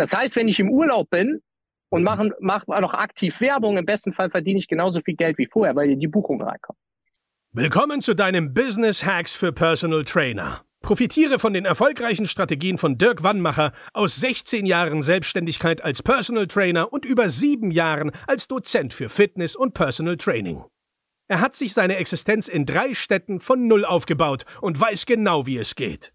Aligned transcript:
Das 0.00 0.14
heißt, 0.14 0.34
wenn 0.36 0.48
ich 0.48 0.58
im 0.58 0.70
Urlaub 0.70 1.10
bin 1.10 1.42
und 1.90 2.02
mache 2.02 2.30
mach 2.40 2.66
noch 2.66 2.94
aktiv 2.94 3.38
Werbung, 3.42 3.76
im 3.76 3.84
besten 3.84 4.14
Fall 4.14 4.30
verdiene 4.30 4.58
ich 4.58 4.66
genauso 4.66 5.00
viel 5.00 5.14
Geld 5.14 5.36
wie 5.36 5.44
vorher, 5.46 5.76
weil 5.76 5.94
die 5.94 6.08
Buchung 6.08 6.40
reinkommt. 6.40 6.78
Willkommen 7.52 8.00
zu 8.00 8.14
deinem 8.14 8.54
Business 8.54 9.04
Hacks 9.04 9.34
für 9.34 9.52
Personal 9.52 10.04
Trainer. 10.04 10.64
Profitiere 10.80 11.38
von 11.38 11.52
den 11.52 11.66
erfolgreichen 11.66 12.24
Strategien 12.24 12.78
von 12.78 12.96
Dirk 12.96 13.22
Wannmacher 13.22 13.74
aus 13.92 14.16
16 14.16 14.64
Jahren 14.64 15.02
Selbstständigkeit 15.02 15.84
als 15.84 16.02
Personal 16.02 16.46
Trainer 16.46 16.94
und 16.94 17.04
über 17.04 17.28
sieben 17.28 17.70
Jahren 17.70 18.10
als 18.26 18.48
Dozent 18.48 18.94
für 18.94 19.10
Fitness 19.10 19.54
und 19.54 19.74
Personal 19.74 20.16
Training. 20.16 20.64
Er 21.28 21.42
hat 21.42 21.54
sich 21.54 21.74
seine 21.74 21.96
Existenz 21.96 22.48
in 22.48 22.64
drei 22.64 22.94
Städten 22.94 23.38
von 23.38 23.66
Null 23.66 23.84
aufgebaut 23.84 24.46
und 24.62 24.80
weiß 24.80 25.04
genau, 25.04 25.44
wie 25.46 25.58
es 25.58 25.74
geht. 25.74 26.14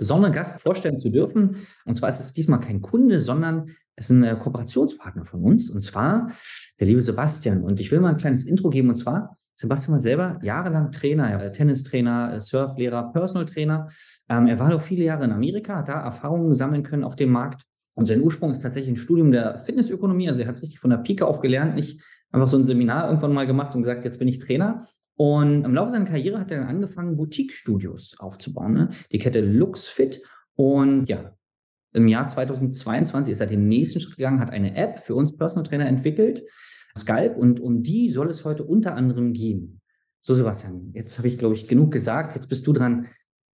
besonderen 0.00 0.32
Gast 0.32 0.62
vorstellen 0.62 0.96
zu 0.96 1.10
dürfen. 1.10 1.56
Und 1.84 1.94
zwar 1.94 2.08
ist 2.08 2.20
es 2.20 2.32
diesmal 2.32 2.58
kein 2.58 2.80
Kunde, 2.80 3.20
sondern 3.20 3.70
es 3.94 4.08
ist 4.08 4.16
ein 4.16 4.38
Kooperationspartner 4.38 5.26
von 5.26 5.42
uns. 5.42 5.70
Und 5.70 5.82
zwar 5.82 6.28
der 6.80 6.86
liebe 6.86 7.02
Sebastian. 7.02 7.62
Und 7.62 7.80
ich 7.80 7.92
will 7.92 8.00
mal 8.00 8.08
ein 8.08 8.16
kleines 8.16 8.44
Intro 8.44 8.70
geben. 8.70 8.88
Und 8.88 8.96
zwar, 8.96 9.36
Sebastian 9.54 9.92
war 9.92 10.00
selber 10.00 10.38
jahrelang 10.42 10.90
Trainer, 10.90 11.52
Tennistrainer, 11.52 12.40
Surflehrer, 12.40 13.12
Personal 13.12 13.44
Trainer. 13.44 13.88
Ähm, 14.30 14.46
er 14.46 14.58
war 14.58 14.74
auch 14.74 14.80
viele 14.80 15.04
Jahre 15.04 15.24
in 15.24 15.32
Amerika, 15.32 15.76
hat 15.76 15.88
da 15.88 16.00
Erfahrungen 16.00 16.54
sammeln 16.54 16.82
können 16.82 17.04
auf 17.04 17.14
dem 17.14 17.30
Markt. 17.30 17.64
Und 17.92 18.06
sein 18.06 18.22
Ursprung 18.22 18.50
ist 18.52 18.60
tatsächlich 18.60 18.94
ein 18.94 18.96
Studium 18.96 19.30
der 19.30 19.58
Fitnessökonomie. 19.58 20.30
Also 20.30 20.40
er 20.40 20.48
hat 20.48 20.54
es 20.54 20.62
richtig 20.62 20.80
von 20.80 20.88
der 20.88 20.96
Pike 20.96 21.26
auf 21.26 21.42
gelernt, 21.42 21.74
nicht 21.74 22.00
einfach 22.32 22.48
so 22.48 22.56
ein 22.56 22.64
Seminar 22.64 23.08
irgendwann 23.08 23.34
mal 23.34 23.46
gemacht 23.46 23.74
und 23.74 23.82
gesagt, 23.82 24.06
jetzt 24.06 24.18
bin 24.18 24.28
ich 24.28 24.38
Trainer, 24.38 24.82
und 25.20 25.66
im 25.66 25.74
Laufe 25.74 25.90
seiner 25.90 26.06
Karriere 26.06 26.40
hat 26.40 26.50
er 26.50 26.60
dann 26.60 26.68
angefangen, 26.68 27.18
Boutique-Studios 27.18 28.16
aufzubauen. 28.20 28.72
Ne? 28.72 28.88
Die 29.12 29.18
Kette 29.18 29.42
LuxFit. 29.42 30.22
Und 30.54 31.10
ja, 31.10 31.36
im 31.92 32.08
Jahr 32.08 32.26
2022 32.26 33.30
ist 33.30 33.40
er 33.42 33.46
den 33.46 33.68
nächsten 33.68 34.00
Schritt 34.00 34.16
gegangen, 34.16 34.40
hat 34.40 34.50
eine 34.50 34.76
App 34.76 34.98
für 34.98 35.14
uns 35.14 35.36
Personal 35.36 35.68
Trainer 35.68 35.84
entwickelt, 35.84 36.42
Skype. 36.96 37.34
Und 37.34 37.60
um 37.60 37.82
die 37.82 38.08
soll 38.08 38.30
es 38.30 38.46
heute 38.46 38.64
unter 38.64 38.94
anderem 38.94 39.34
gehen. 39.34 39.82
So, 40.22 40.32
Sebastian, 40.32 40.90
jetzt 40.94 41.18
habe 41.18 41.28
ich, 41.28 41.36
glaube 41.36 41.54
ich, 41.54 41.68
genug 41.68 41.92
gesagt. 41.92 42.34
Jetzt 42.34 42.48
bist 42.48 42.66
du 42.66 42.72
dran. 42.72 43.06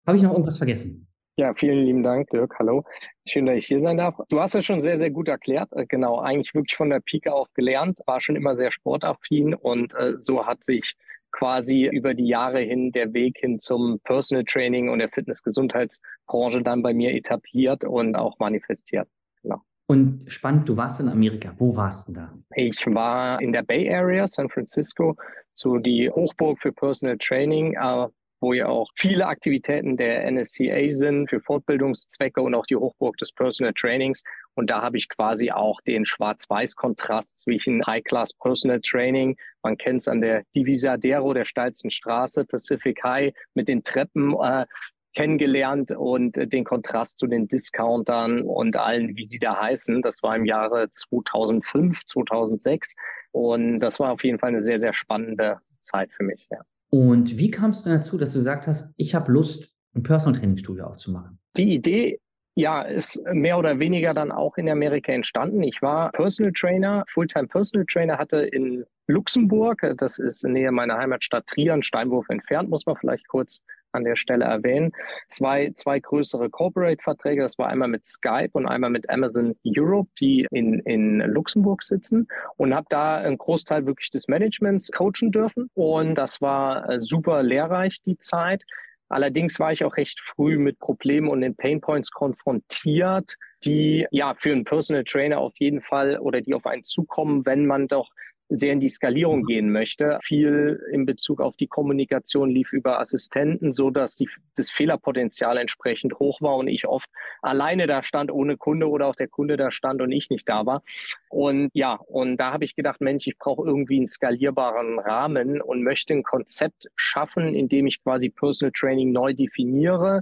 Habe 0.05 0.17
ich 0.17 0.23
noch 0.23 0.33
irgendwas 0.33 0.57
vergessen? 0.57 1.07
Ja, 1.35 1.55
vielen 1.55 1.83
lieben 1.83 2.03
Dank, 2.03 2.29
Dirk. 2.29 2.53
Hallo. 2.59 2.83
Schön, 3.25 3.47
dass 3.47 3.57
ich 3.57 3.65
hier 3.65 3.81
sein 3.81 3.97
darf. 3.97 4.13
Du 4.29 4.39
hast 4.39 4.53
es 4.53 4.65
schon 4.65 4.81
sehr, 4.81 4.99
sehr 4.99 5.09
gut 5.09 5.29
erklärt. 5.29 5.69
Äh, 5.71 5.87
genau, 5.87 6.19
eigentlich 6.19 6.53
wirklich 6.53 6.75
von 6.75 6.91
der 6.91 6.99
Pike 6.99 7.33
auf 7.33 7.51
gelernt, 7.55 8.01
war 8.05 8.21
schon 8.21 8.35
immer 8.35 8.55
sehr 8.55 8.69
sportaffin 8.69 9.55
und 9.55 9.95
äh, 9.95 10.13
so 10.19 10.45
hat 10.45 10.63
sich 10.63 10.95
quasi 11.35 11.85
über 11.85 12.13
die 12.13 12.27
Jahre 12.27 12.61
hin 12.61 12.91
der 12.91 13.13
Weg 13.13 13.37
hin 13.39 13.59
zum 13.59 13.99
Personal 14.03 14.45
Training 14.45 14.89
und 14.89 14.99
der 14.99 15.09
Fitness-Gesundheitsbranche 15.09 16.61
dann 16.61 16.81
bei 16.81 16.93
mir 16.93 17.13
etabliert 17.13 17.83
und 17.83 18.15
auch 18.15 18.39
manifestiert. 18.39 19.07
Genau. 19.43 19.61
Und 19.87 20.23
spannend, 20.27 20.69
du 20.69 20.77
warst 20.77 21.01
in 21.01 21.09
Amerika. 21.09 21.53
Wo 21.57 21.75
warst 21.75 22.07
du 22.07 22.13
da? 22.13 22.33
Ich 22.55 22.85
war 22.87 23.41
in 23.41 23.51
der 23.51 23.63
Bay 23.63 23.93
Area, 23.93 24.27
San 24.27 24.49
Francisco, 24.49 25.17
so 25.53 25.77
die 25.77 26.09
Hochburg 26.09 26.59
für 26.59 26.71
Personal 26.71 27.17
Training. 27.17 27.73
Äh, 27.73 28.07
wo 28.45 28.53
ja 28.53 28.67
auch 28.67 28.91
viele 28.95 29.25
Aktivitäten 29.25 29.97
der 29.97 30.29
NSCA 30.29 30.91
sind 30.91 31.31
für 31.31 31.39
Fortbildungszwecke 31.39 32.41
und 32.41 32.53
auch 32.53 32.67
die 32.67 32.75
Hochburg 32.75 33.17
des 33.17 33.31
Personal 33.31 33.73
Trainings. 33.73 34.23
Und 34.53 34.69
da 34.69 34.83
habe 34.83 34.97
ich 34.97 35.09
quasi 35.09 35.49
auch 35.49 35.81
den 35.81 36.05
Schwarz-Weiß-Kontrast 36.05 37.41
zwischen 37.41 37.83
High-Class 37.83 38.35
Personal 38.35 38.81
Training, 38.81 39.35
man 39.63 39.77
kennt 39.77 40.01
es 40.01 40.07
an 40.07 40.21
der 40.21 40.43
Divisadero, 40.55 41.33
der 41.33 41.45
steilsten 41.45 41.89
Straße, 41.89 42.45
Pacific 42.45 43.03
High, 43.03 43.33
mit 43.55 43.67
den 43.67 43.81
Treppen 43.81 44.35
äh, 44.39 44.67
kennengelernt 45.15 45.89
und 45.89 46.35
den 46.35 46.63
Kontrast 46.65 47.17
zu 47.17 47.25
den 47.25 47.47
Discountern 47.47 48.41
und 48.41 48.77
allen, 48.77 49.15
wie 49.17 49.25
sie 49.25 49.39
da 49.39 49.59
heißen. 49.59 50.03
Das 50.03 50.21
war 50.21 50.35
im 50.35 50.45
Jahre 50.45 50.91
2005, 50.91 52.05
2006. 52.05 52.93
Und 53.31 53.79
das 53.79 53.99
war 53.99 54.11
auf 54.11 54.23
jeden 54.23 54.37
Fall 54.37 54.49
eine 54.49 54.61
sehr, 54.61 54.77
sehr 54.77 54.93
spannende 54.93 55.57
Zeit 55.79 56.11
für 56.11 56.23
mich. 56.23 56.47
Ja. 56.51 56.59
Und 56.89 57.37
wie 57.37 57.51
kamst 57.51 57.85
du 57.85 57.89
dazu, 57.89 58.17
dass 58.17 58.33
du 58.33 58.39
gesagt 58.39 58.67
hast, 58.67 58.93
ich 58.97 59.15
habe 59.15 59.31
Lust, 59.31 59.73
ein 59.95 60.03
Personal 60.03 60.39
Training 60.39 60.57
Studio 60.57 60.85
aufzumachen? 60.85 61.39
Die 61.57 61.73
Idee 61.73 62.19
ja, 62.55 62.83
ist 62.83 63.21
mehr 63.33 63.57
oder 63.57 63.79
weniger 63.79 64.13
dann 64.13 64.31
auch 64.31 64.55
in 64.57 64.69
Amerika 64.69 65.11
entstanden. 65.11 65.61
Ich 65.63 65.81
war 65.81 66.11
Personal 66.11 66.53
Trainer, 66.53 67.03
Fulltime 67.09 67.47
Personal 67.47 67.85
Trainer, 67.85 68.17
hatte 68.17 68.37
in 68.37 68.85
Luxemburg, 69.07 69.81
das 69.97 70.19
ist 70.19 70.45
in 70.45 70.53
Nähe 70.53 70.71
meiner 70.71 70.97
Heimatstadt 70.97 71.47
Trier, 71.47 71.73
ein 71.73 71.83
Steinwurf 71.83 72.29
entfernt, 72.29 72.69
muss 72.69 72.85
man 72.85 72.95
vielleicht 72.95 73.27
kurz 73.27 73.61
an 73.95 74.03
der 74.03 74.15
Stelle 74.15 74.45
erwähnen. 74.45 74.91
Zwei, 75.27 75.71
zwei 75.73 75.99
größere 75.99 76.49
Corporate-Verträge, 76.49 77.41
das 77.41 77.57
war 77.57 77.69
einmal 77.69 77.87
mit 77.87 78.05
Skype 78.05 78.51
und 78.53 78.65
einmal 78.65 78.89
mit 78.89 79.09
Amazon 79.09 79.55
Europe, 79.65 80.09
die 80.19 80.47
in, 80.51 80.79
in 80.81 81.19
Luxemburg 81.19 81.83
sitzen 81.83 82.27
und 82.57 82.75
habe 82.75 82.87
da 82.89 83.17
einen 83.17 83.37
Großteil 83.37 83.85
wirklich 83.85 84.09
des 84.09 84.27
Managements 84.27 84.91
coachen 84.91 85.31
dürfen 85.31 85.69
und 85.73 86.15
das 86.15 86.41
war 86.41 86.89
äh, 86.89 87.01
super 87.01 87.43
lehrreich, 87.43 88.01
die 88.05 88.17
Zeit. 88.17 88.63
Allerdings 89.07 89.59
war 89.59 89.71
ich 89.71 89.83
auch 89.83 89.97
recht 89.97 90.19
früh 90.19 90.57
mit 90.57 90.79
Problemen 90.79 91.29
und 91.29 91.41
den 91.41 91.55
Painpoints 91.55 92.11
konfrontiert, 92.11 93.35
die 93.63 94.07
ja 94.11 94.33
für 94.35 94.51
einen 94.51 94.63
Personal 94.63 95.03
Trainer 95.03 95.39
auf 95.39 95.53
jeden 95.59 95.81
Fall 95.81 96.17
oder 96.19 96.41
die 96.41 96.53
auf 96.53 96.65
einen 96.65 96.83
zukommen, 96.83 97.45
wenn 97.45 97.65
man 97.65 97.87
doch 97.87 98.09
sehr 98.57 98.73
in 98.73 98.79
die 98.79 98.89
Skalierung 98.89 99.43
gehen 99.43 99.71
möchte. 99.71 100.19
Viel 100.23 100.81
in 100.91 101.05
Bezug 101.05 101.41
auf 101.41 101.55
die 101.57 101.67
Kommunikation 101.67 102.49
lief 102.49 102.73
über 102.73 102.99
Assistenten, 102.99 103.71
so 103.71 103.89
dass 103.89 104.15
die, 104.15 104.29
das 104.55 104.69
Fehlerpotenzial 104.69 105.57
entsprechend 105.57 106.19
hoch 106.19 106.41
war 106.41 106.55
und 106.57 106.67
ich 106.67 106.87
oft 106.87 107.09
alleine 107.41 107.87
da 107.87 108.03
stand 108.03 108.31
ohne 108.31 108.57
Kunde 108.57 108.89
oder 108.89 109.07
auch 109.07 109.15
der 109.15 109.27
Kunde 109.27 109.57
da 109.57 109.71
stand 109.71 110.01
und 110.01 110.11
ich 110.11 110.29
nicht 110.29 110.47
da 110.47 110.65
war. 110.65 110.83
Und 111.29 111.69
ja, 111.73 111.93
und 111.93 112.37
da 112.37 112.51
habe 112.51 112.65
ich 112.65 112.75
gedacht, 112.75 113.01
Mensch, 113.01 113.27
ich 113.27 113.37
brauche 113.37 113.65
irgendwie 113.65 113.97
einen 113.97 114.07
skalierbaren 114.07 114.99
Rahmen 114.99 115.61
und 115.61 115.83
möchte 115.83 116.13
ein 116.13 116.23
Konzept 116.23 116.87
schaffen, 116.95 117.55
in 117.55 117.67
dem 117.67 117.87
ich 117.87 118.03
quasi 118.03 118.29
Personal 118.29 118.71
Training 118.71 119.11
neu 119.11 119.33
definiere, 119.33 120.21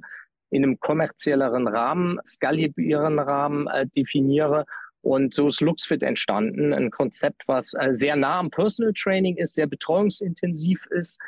in 0.50 0.64
einem 0.64 0.80
kommerzielleren 0.80 1.68
Rahmen, 1.68 2.20
skalierbaren 2.26 3.18
Rahmen 3.18 3.68
äh, 3.68 3.88
definiere 3.88 4.66
und 5.04 5.34
so 5.34 5.48
ist 5.48 5.62
LuxFit 5.62 6.02
entstanden, 6.02 6.74
ein 6.74 6.90
Konzept, 6.90 7.44
was 7.46 7.74
äh, 7.74 7.94
sehr 7.94 8.16
nah 8.16 8.40
am 8.40 8.50
Personal 8.50 8.94
Training 8.94 9.38
ist, 9.38 9.54
sehr 9.54 9.68
betreuungsintensiv 9.68 10.86
ist 10.92 11.20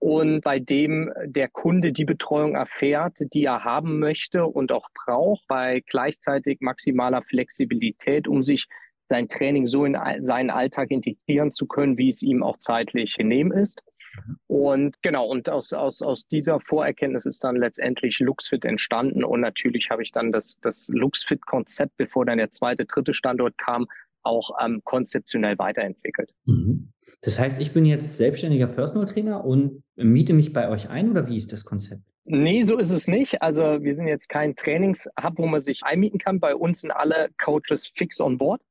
und 0.00 0.42
bei 0.42 0.58
dem 0.58 1.12
der 1.24 1.48
Kunde 1.48 1.92
die 1.92 2.04
Betreuung 2.04 2.56
erfährt, 2.56 3.18
die 3.32 3.44
er 3.44 3.64
haben 3.64 4.00
möchte 4.00 4.44
und 4.44 4.72
auch 4.72 4.88
braucht, 5.06 5.46
bei 5.48 5.82
gleichzeitig 5.86 6.58
maximaler 6.60 7.22
Flexibilität, 7.22 8.28
um 8.28 8.42
sich 8.42 8.66
sein 9.08 9.28
Training 9.28 9.66
so 9.66 9.84
in 9.84 9.96
seinen 10.18 10.50
Alltag 10.50 10.90
integrieren 10.90 11.52
zu 11.52 11.66
können, 11.66 11.96
wie 11.96 12.08
es 12.08 12.22
ihm 12.22 12.42
auch 12.42 12.56
zeitlich 12.58 13.16
genehm 13.16 13.52
ist. 13.52 13.84
Mhm. 14.16 14.36
Und 14.46 15.02
genau, 15.02 15.26
und 15.26 15.48
aus, 15.48 15.72
aus, 15.72 16.02
aus 16.02 16.26
dieser 16.26 16.60
Vorerkenntnis 16.60 17.26
ist 17.26 17.42
dann 17.44 17.56
letztendlich 17.56 18.18
LuxFit 18.20 18.64
entstanden. 18.64 19.24
Und 19.24 19.40
natürlich 19.40 19.90
habe 19.90 20.02
ich 20.02 20.12
dann 20.12 20.32
das, 20.32 20.58
das 20.60 20.88
LuxFit-Konzept, 20.92 21.96
bevor 21.96 22.24
dann 22.26 22.38
der 22.38 22.50
zweite, 22.50 22.84
dritte 22.84 23.14
Standort 23.14 23.56
kam, 23.58 23.86
auch 24.22 24.50
ähm, 24.62 24.80
konzeptionell 24.84 25.58
weiterentwickelt. 25.58 26.32
Mhm. 26.46 26.90
Das 27.20 27.38
heißt, 27.38 27.60
ich 27.60 27.72
bin 27.72 27.84
jetzt 27.84 28.16
selbstständiger 28.16 28.66
Personal 28.66 29.06
Trainer 29.06 29.44
und 29.44 29.82
miete 29.96 30.32
mich 30.32 30.52
bei 30.52 30.68
euch 30.68 30.88
ein 30.88 31.10
oder 31.10 31.28
wie 31.28 31.36
ist 31.36 31.52
das 31.52 31.64
Konzept? 31.64 32.02
Nee, 32.24 32.62
so 32.62 32.78
ist 32.78 32.90
es 32.90 33.06
nicht. 33.06 33.42
Also 33.42 33.82
wir 33.82 33.94
sind 33.94 34.08
jetzt 34.08 34.30
kein 34.30 34.56
Trainingshub, 34.56 35.34
wo 35.36 35.46
man 35.46 35.60
sich 35.60 35.82
einmieten 35.84 36.18
kann. 36.18 36.40
Bei 36.40 36.54
uns 36.54 36.80
sind 36.80 36.90
alle 36.90 37.28
Coaches 37.42 37.92
fix 37.94 38.20
on 38.20 38.38
board. 38.38 38.62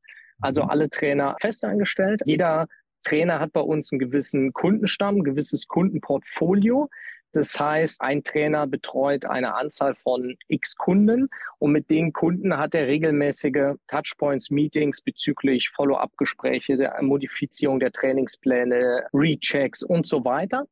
Also 0.41 0.63
mhm. 0.63 0.69
alle 0.69 0.89
Trainer 0.89 1.35
festangestellt. 1.39 2.21
Jeder 2.25 2.67
Trainer 3.03 3.39
hat 3.39 3.53
bei 3.53 3.61
uns 3.61 3.91
einen 3.91 3.99
gewissen 3.99 4.53
Kundenstamm, 4.53 5.17
ein 5.17 5.23
gewisses 5.23 5.67
Kundenportfolio. 5.67 6.89
Das 7.33 7.59
heißt, 7.59 8.01
ein 8.01 8.23
Trainer 8.23 8.67
betreut 8.67 9.25
eine 9.25 9.55
Anzahl 9.55 9.95
von 9.95 10.35
x 10.47 10.75
Kunden 10.75 11.29
und 11.57 11.71
mit 11.71 11.89
den 11.89 12.13
Kunden 12.13 12.57
hat 12.57 12.75
er 12.75 12.87
regelmäßige 12.87 13.75
Touchpoints, 13.87 14.51
Meetings 14.51 15.01
bezüglich 15.01 15.69
Follow-up-Gespräche, 15.69 16.77
der 16.77 17.01
Modifizierung 17.01 17.79
der 17.79 17.91
Trainingspläne, 17.91 19.07
Rechecks 19.13 19.81
und 19.81 20.05
so 20.05 20.23
weiter. 20.23 20.67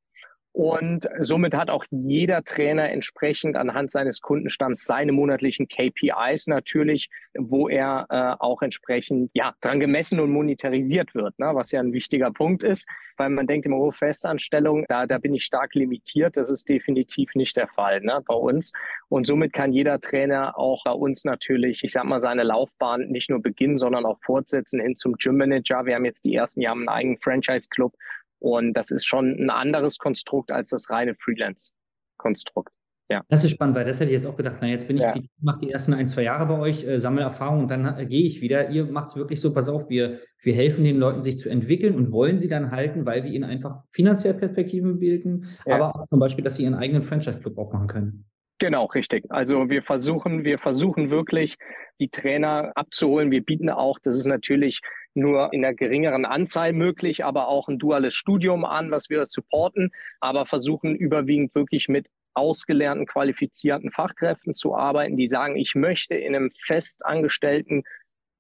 Und 0.54 1.08
somit 1.20 1.56
hat 1.56 1.70
auch 1.70 1.86
jeder 1.92 2.44
Trainer 2.44 2.90
entsprechend 2.90 3.56
anhand 3.56 3.90
seines 3.90 4.20
Kundenstamms 4.20 4.84
seine 4.84 5.14
monatlichen 5.14 5.70
KPIs 5.70 6.48
natürlich, 6.48 7.10
wo 7.38 7.70
er 7.70 8.06
äh, 8.10 8.36
auch 8.44 8.62
entsprechend 8.62 9.32
ja 9.34 9.54
dran 9.62 9.80
gemessen 9.80 10.20
und 10.20 10.30
monetarisiert 10.32 11.16
wird, 11.16 11.40
ne? 11.40 11.52
was 11.54 11.72
ja 11.72 11.80
ein 11.80 11.94
wichtiger 11.94 12.32
Punkt 12.32 12.66
ist, 12.66 12.90
weil 13.16 13.30
man 13.30 13.48
denkt 13.48 13.66
immer, 13.66 13.78
oh, 13.78 13.92
Festanstellung, 13.92 14.86
da, 14.90 15.06
da 15.06 15.20
bin 15.20 15.34
ich 15.34 15.46
stark 15.46 15.74
limitiert. 15.74 16.36
Das 16.36 16.50
ist 16.50 16.68
definitiv 16.68 17.30
nicht 17.36 17.56
der 17.56 17.70
Fall 17.70 18.02
ne? 18.02 18.22
bei 18.28 18.36
uns. 18.36 18.74
Und 19.08 19.28
somit 19.28 19.54
kann 19.54 19.72
jeder 19.72 20.02
Trainer 20.02 20.58
auch 20.58 20.84
bei 20.84 20.92
uns 20.92 21.24
natürlich, 21.24 21.82
ich 21.84 21.94
sag 21.94 22.04
mal, 22.04 22.20
seine 22.20 22.44
Laufbahn 22.44 23.08
nicht 23.08 23.30
nur 23.30 23.42
beginnen, 23.42 23.78
sondern 23.78 24.06
auch 24.06 24.20
fortsetzen 24.20 24.82
hin 24.82 24.98
zum 24.98 25.14
Gym 25.14 25.38
Manager. 25.38 25.86
Wir 25.86 25.96
haben 25.96 26.06
jetzt 26.06 26.26
die 26.26 26.36
ersten 26.36 26.60
Jahre 26.60 26.78
einen 26.78 26.90
eigenen 26.90 27.18
Franchise 27.20 27.70
Club 27.70 27.94
und 28.42 28.74
das 28.74 28.92
ist 28.92 29.06
schon 29.06 29.36
ein 29.40 29.50
anderes 29.50 29.98
Konstrukt 30.00 30.52
als 30.52 30.70
das 30.70 30.90
reine 30.90 31.16
Freelance-Konstrukt. 31.16 32.74
Ja. 33.12 33.22
Das 33.28 33.44
ist 33.44 33.52
spannend, 33.52 33.76
weil 33.76 33.84
das 33.84 34.00
hätte 34.00 34.10
ich 34.10 34.16
jetzt 34.16 34.26
auch 34.26 34.38
gedacht, 34.38 34.60
na 34.62 34.68
jetzt 34.68 34.88
bin 34.88 34.96
ich, 34.96 35.04
ja. 35.04 35.14
mache 35.42 35.60
die 35.60 35.70
ersten 35.70 35.94
ein, 35.94 36.08
zwei 36.08 36.24
Jahre 36.24 36.46
bei 36.46 36.58
euch, 36.58 36.88
äh, 36.88 36.98
sammle 36.98 37.22
Erfahrung 37.22 37.60
und 37.60 37.70
dann 37.70 37.98
äh, 37.98 38.06
gehe 38.06 38.26
ich 38.26 38.40
wieder. 38.42 38.70
Ihr 38.70 38.86
macht 38.86 39.10
es 39.10 39.18
wirklich 39.18 39.42
so, 39.42 39.54
pass 39.54 39.68
auf, 39.68 39.90
wir, 39.90 40.22
wir 40.42 40.54
helfen 40.54 40.86
den 40.86 40.98
Leuten, 40.98 41.22
sich 41.22 41.38
zu 41.38 41.50
entwickeln 41.50 41.94
und 41.94 42.14
wollen 42.14 42.38
sie 42.40 42.48
dann 42.48 42.72
halten, 42.72 43.06
weil 43.06 43.26
wir 43.26 43.32
ihnen 43.32 43.44
einfach 43.44 43.84
finanziell 43.90 44.34
Perspektiven 44.34 44.98
bilden, 44.98 45.46
ja. 45.66 45.76
aber 45.76 45.96
auch 45.96 46.06
zum 46.06 46.22
Beispiel, 46.22 46.44
dass 46.44 46.56
sie 46.56 46.64
ihren 46.64 46.76
eigenen 46.76 47.04
Franchise-Club 47.04 47.58
aufmachen 47.58 47.88
können. 47.88 48.26
Genau, 48.60 48.86
richtig. 48.86 49.26
Also 49.30 49.70
wir 49.70 49.84
versuchen, 49.84 50.46
wir 50.46 50.58
versuchen 50.58 51.10
wirklich, 51.10 51.58
die 52.00 52.10
Trainer 52.10 52.72
abzuholen. 52.76 53.30
Wir 53.30 53.44
bieten 53.44 53.70
auch, 53.70 54.00
das 54.00 54.18
ist 54.18 54.28
natürlich 54.28 54.82
nur 55.14 55.52
in 55.54 55.66
einer 55.66 55.74
geringeren 55.74 56.26
Anzahl 56.26 56.74
möglich, 56.74 57.26
aber 57.26 57.48
auch 57.48 57.68
ein 57.68 57.80
duales 57.80 58.14
Studium 58.14 58.66
an, 58.66 58.92
was 58.92 59.10
wir 59.10 59.26
supporten, 59.26 59.92
aber 60.20 60.46
versuchen 60.46 60.96
überwiegend 60.96 61.54
wirklich 61.56 61.90
mit 61.90 62.08
ausgelernten, 62.34 63.08
qualifizierten 63.08 63.92
Fachkräften 63.92 64.54
zu 64.54 64.76
arbeiten, 64.76 65.18
die 65.18 65.28
sagen, 65.28 65.58
ich 65.58 65.76
möchte 65.76 66.16
in 66.16 66.36
einem 66.36 66.52
festangestellten, 66.58 67.84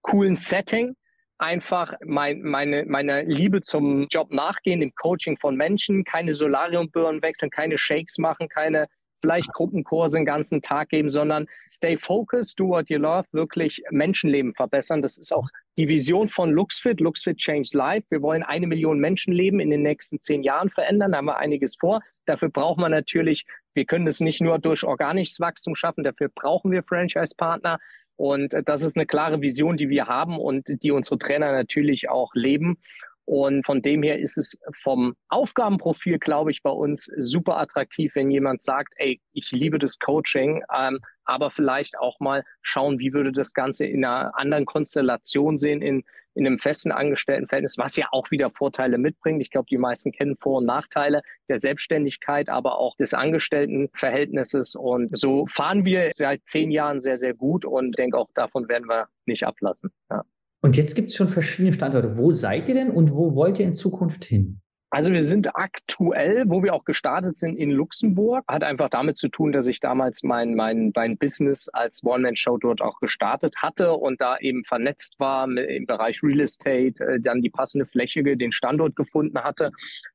coolen 0.01 0.35
Setting 0.35 0.95
einfach 1.38 1.94
mein, 2.06 2.41
meine, 2.41 2.85
meine 2.85 3.24
Liebe 3.24 3.62
zum 3.62 4.07
Job 4.09 4.31
nachgehen, 4.31 4.79
dem 4.79 4.94
Coaching 4.95 5.38
von 5.38 5.56
Menschen, 5.56 6.03
keine 6.03 6.33
Solariumbirnen 6.33 7.21
wechseln, 7.21 7.50
keine 7.50 7.77
Shakes 7.77 8.17
machen, 8.19 8.47
keine 8.47 8.88
vielleicht 9.21 9.53
Gruppenkurse 9.53 10.18
den 10.18 10.25
ganzen 10.25 10.62
Tag 10.62 10.89
geben, 10.89 11.09
sondern 11.09 11.45
stay 11.68 11.95
focused, 11.95 12.59
do 12.59 12.69
what 12.69 12.89
you 12.89 12.97
love, 12.97 13.25
wirklich 13.31 13.81
Menschenleben 13.91 14.53
verbessern. 14.53 15.01
Das 15.01 15.18
ist 15.18 15.31
auch 15.31 15.47
die 15.77 15.88
Vision 15.88 16.27
von 16.27 16.51
LuxFit. 16.51 17.00
LuxFit 17.00 17.38
Change 17.38 17.69
Life. 17.73 18.06
Wir 18.09 18.21
wollen 18.21 18.44
eine 18.44 18.68
Million 18.68 19.00
Menschenleben 19.00 19.59
in 19.59 19.69
den 19.69 19.83
nächsten 19.83 20.19
zehn 20.19 20.44
Jahren 20.44 20.69
verändern. 20.69 21.12
Da 21.12 21.19
haben 21.19 21.25
wir 21.25 21.38
einiges 21.38 21.75
vor. 21.75 22.01
Dafür 22.25 22.50
braucht 22.50 22.79
man 22.79 22.91
natürlich, 22.91 23.45
wir 23.73 23.85
können 23.85 24.06
das 24.06 24.19
nicht 24.19 24.41
nur 24.41 24.59
durch 24.59 24.83
organisches 24.83 25.39
Wachstum 25.39 25.75
schaffen, 25.75 26.03
dafür 26.03 26.29
brauchen 26.29 26.71
wir 26.71 26.83
Franchise-Partner. 26.83 27.79
Und 28.15 28.56
das 28.65 28.83
ist 28.83 28.95
eine 28.95 29.07
klare 29.07 29.41
Vision, 29.41 29.77
die 29.77 29.89
wir 29.89 30.06
haben 30.06 30.38
und 30.38 30.83
die 30.83 30.91
unsere 30.91 31.17
Trainer 31.17 31.51
natürlich 31.51 32.09
auch 32.09 32.31
leben. 32.35 32.77
Und 33.25 33.65
von 33.65 33.81
dem 33.81 34.03
her 34.03 34.19
ist 34.19 34.38
es 34.38 34.57
vom 34.81 35.15
Aufgabenprofil, 35.29 36.19
glaube 36.19 36.51
ich, 36.51 36.63
bei 36.63 36.71
uns 36.71 37.06
super 37.18 37.57
attraktiv, 37.57 38.13
wenn 38.15 38.31
jemand 38.31 38.63
sagt, 38.63 38.94
ey, 38.97 39.21
ich 39.31 39.51
liebe 39.51 39.79
das 39.79 40.00
Coaching, 40.00 40.63
ähm, 40.75 41.00
aber 41.23 41.51
vielleicht 41.51 41.97
auch 41.97 42.19
mal 42.19 42.44
schauen, 42.62 43.00
wie 43.00 43.13
würde 43.13 43.31
das 43.31 43.53
Ganze 43.53 43.85
in 43.85 44.03
einer 44.03 44.38
anderen 44.38 44.65
Konstellation 44.65 45.57
sehen, 45.57 45.81
in, 45.81 46.03
in 46.33 46.45
einem 46.45 46.57
festen 46.57 46.91
Angestelltenverhältnis, 46.91 47.77
was 47.77 47.95
ja 47.95 48.07
auch 48.12 48.31
wieder 48.31 48.50
Vorteile 48.50 48.97
mitbringt. 48.97 49.41
Ich 49.41 49.51
glaube, 49.51 49.67
die 49.69 49.77
meisten 49.77 50.12
kennen 50.12 50.38
Vor- 50.38 50.59
und 50.59 50.65
Nachteile 50.65 51.21
der 51.47 51.59
Selbstständigkeit, 51.59 52.50
aber 52.50 52.79
auch 52.79 52.95
des 52.95 53.13
Angestelltenverhältnisses. 53.13 54.75
Und 54.75 55.17
so 55.17 55.45
fahren 55.47 55.85
wir 55.85 56.12
seit 56.13 56.45
zehn 56.45 56.71
Jahren 56.71 57.00
sehr, 57.00 57.17
sehr 57.17 57.33
gut 57.33 57.65
und 57.65 57.97
denke 57.97 58.17
auch 58.17 58.29
davon 58.33 58.67
werden 58.67 58.89
wir 58.89 59.07
nicht 59.25 59.45
ablassen. 59.45 59.91
Ja. 60.09 60.24
Und 60.62 60.78
jetzt 60.78 60.96
gibt 60.96 61.10
es 61.10 61.16
schon 61.16 61.28
verschiedene 61.28 61.74
Standorte. 61.74 62.18
Wo 62.18 62.34
seid 62.34 62.68
ihr 62.68 62.75
denn 62.75 62.92
und 62.92 63.12
wo 63.13 63.36
wollt 63.36 63.60
ihr 63.60 63.66
in 63.66 63.74
Zukunft 63.74 64.25
hin? 64.25 64.62
Also 64.94 65.13
wir 65.13 65.24
sind 65.24 65.56
aktuell, 65.56 66.44
wo 66.48 66.63
wir 66.63 66.74
auch 66.74 66.84
gestartet 66.84 67.38
sind, 67.38 67.58
in 67.58 67.72
Luxemburg. 67.72 68.44
Hat 68.50 68.66
einfach 68.66 68.90
damit 68.90 69.16
zu 69.16 69.30
tun, 69.30 69.54
dass 69.54 69.66
ich 69.66 69.80
damals 69.80 70.22
mein, 70.22 70.54
mein, 70.54 70.92
mein 70.94 71.18
Business 71.18 71.69
als 71.69 72.04
One-Man-Show 72.04 72.58
dort 72.58 72.81
auch 72.81 73.00
gestartet 73.00 73.56
hatte 73.62 73.94
und 73.94 74.19
da 74.19 74.38
eben 74.40 74.66
vernetzt 74.66 75.16
war 75.18 75.46
im 75.46 75.86
Bereich 75.86 76.22
Real 76.22 76.42
Estate, 76.42 77.02
äh, 77.06 77.22
dann 77.22 77.42
die 77.42 77.50
passende 77.50 77.86
Fläche, 77.86 78.22
den 78.22 78.52
Standort 78.52 78.98
gefunden 78.98 79.42
hatte. 79.42 79.72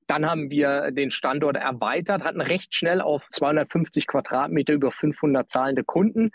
Dann 0.09 0.27
haben 0.27 0.51
wir 0.51 0.91
den 0.91 1.11
Standort 1.11 1.57
erweitert, 1.57 2.23
hatten 2.23 2.43
recht 2.43 2.75
schnell 2.75 3.01
auf 3.01 3.23
250 3.31 4.07
Quadratmeter 4.07 4.75
über 4.75 4.93
500 4.93 5.49
zahlende 5.49 5.85
Kunden 5.85 6.33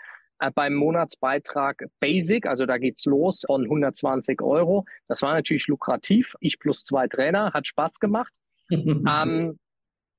beim 0.50 0.74
Monatsbeitrag 0.74 1.84
Basic, 2.00 2.46
also 2.46 2.66
da 2.66 2.78
geht's 2.78 3.04
los 3.04 3.44
von 3.46 3.64
120 3.64 4.42
Euro. 4.42 4.84
Das 5.08 5.22
war 5.22 5.34
natürlich 5.34 5.66
lukrativ. 5.68 6.34
Ich 6.40 6.58
plus 6.58 6.82
zwei 6.82 7.06
Trainer, 7.08 7.52
hat 7.52 7.66
Spaß 7.66 8.00
gemacht. 8.00 8.32
ähm, 8.70 9.58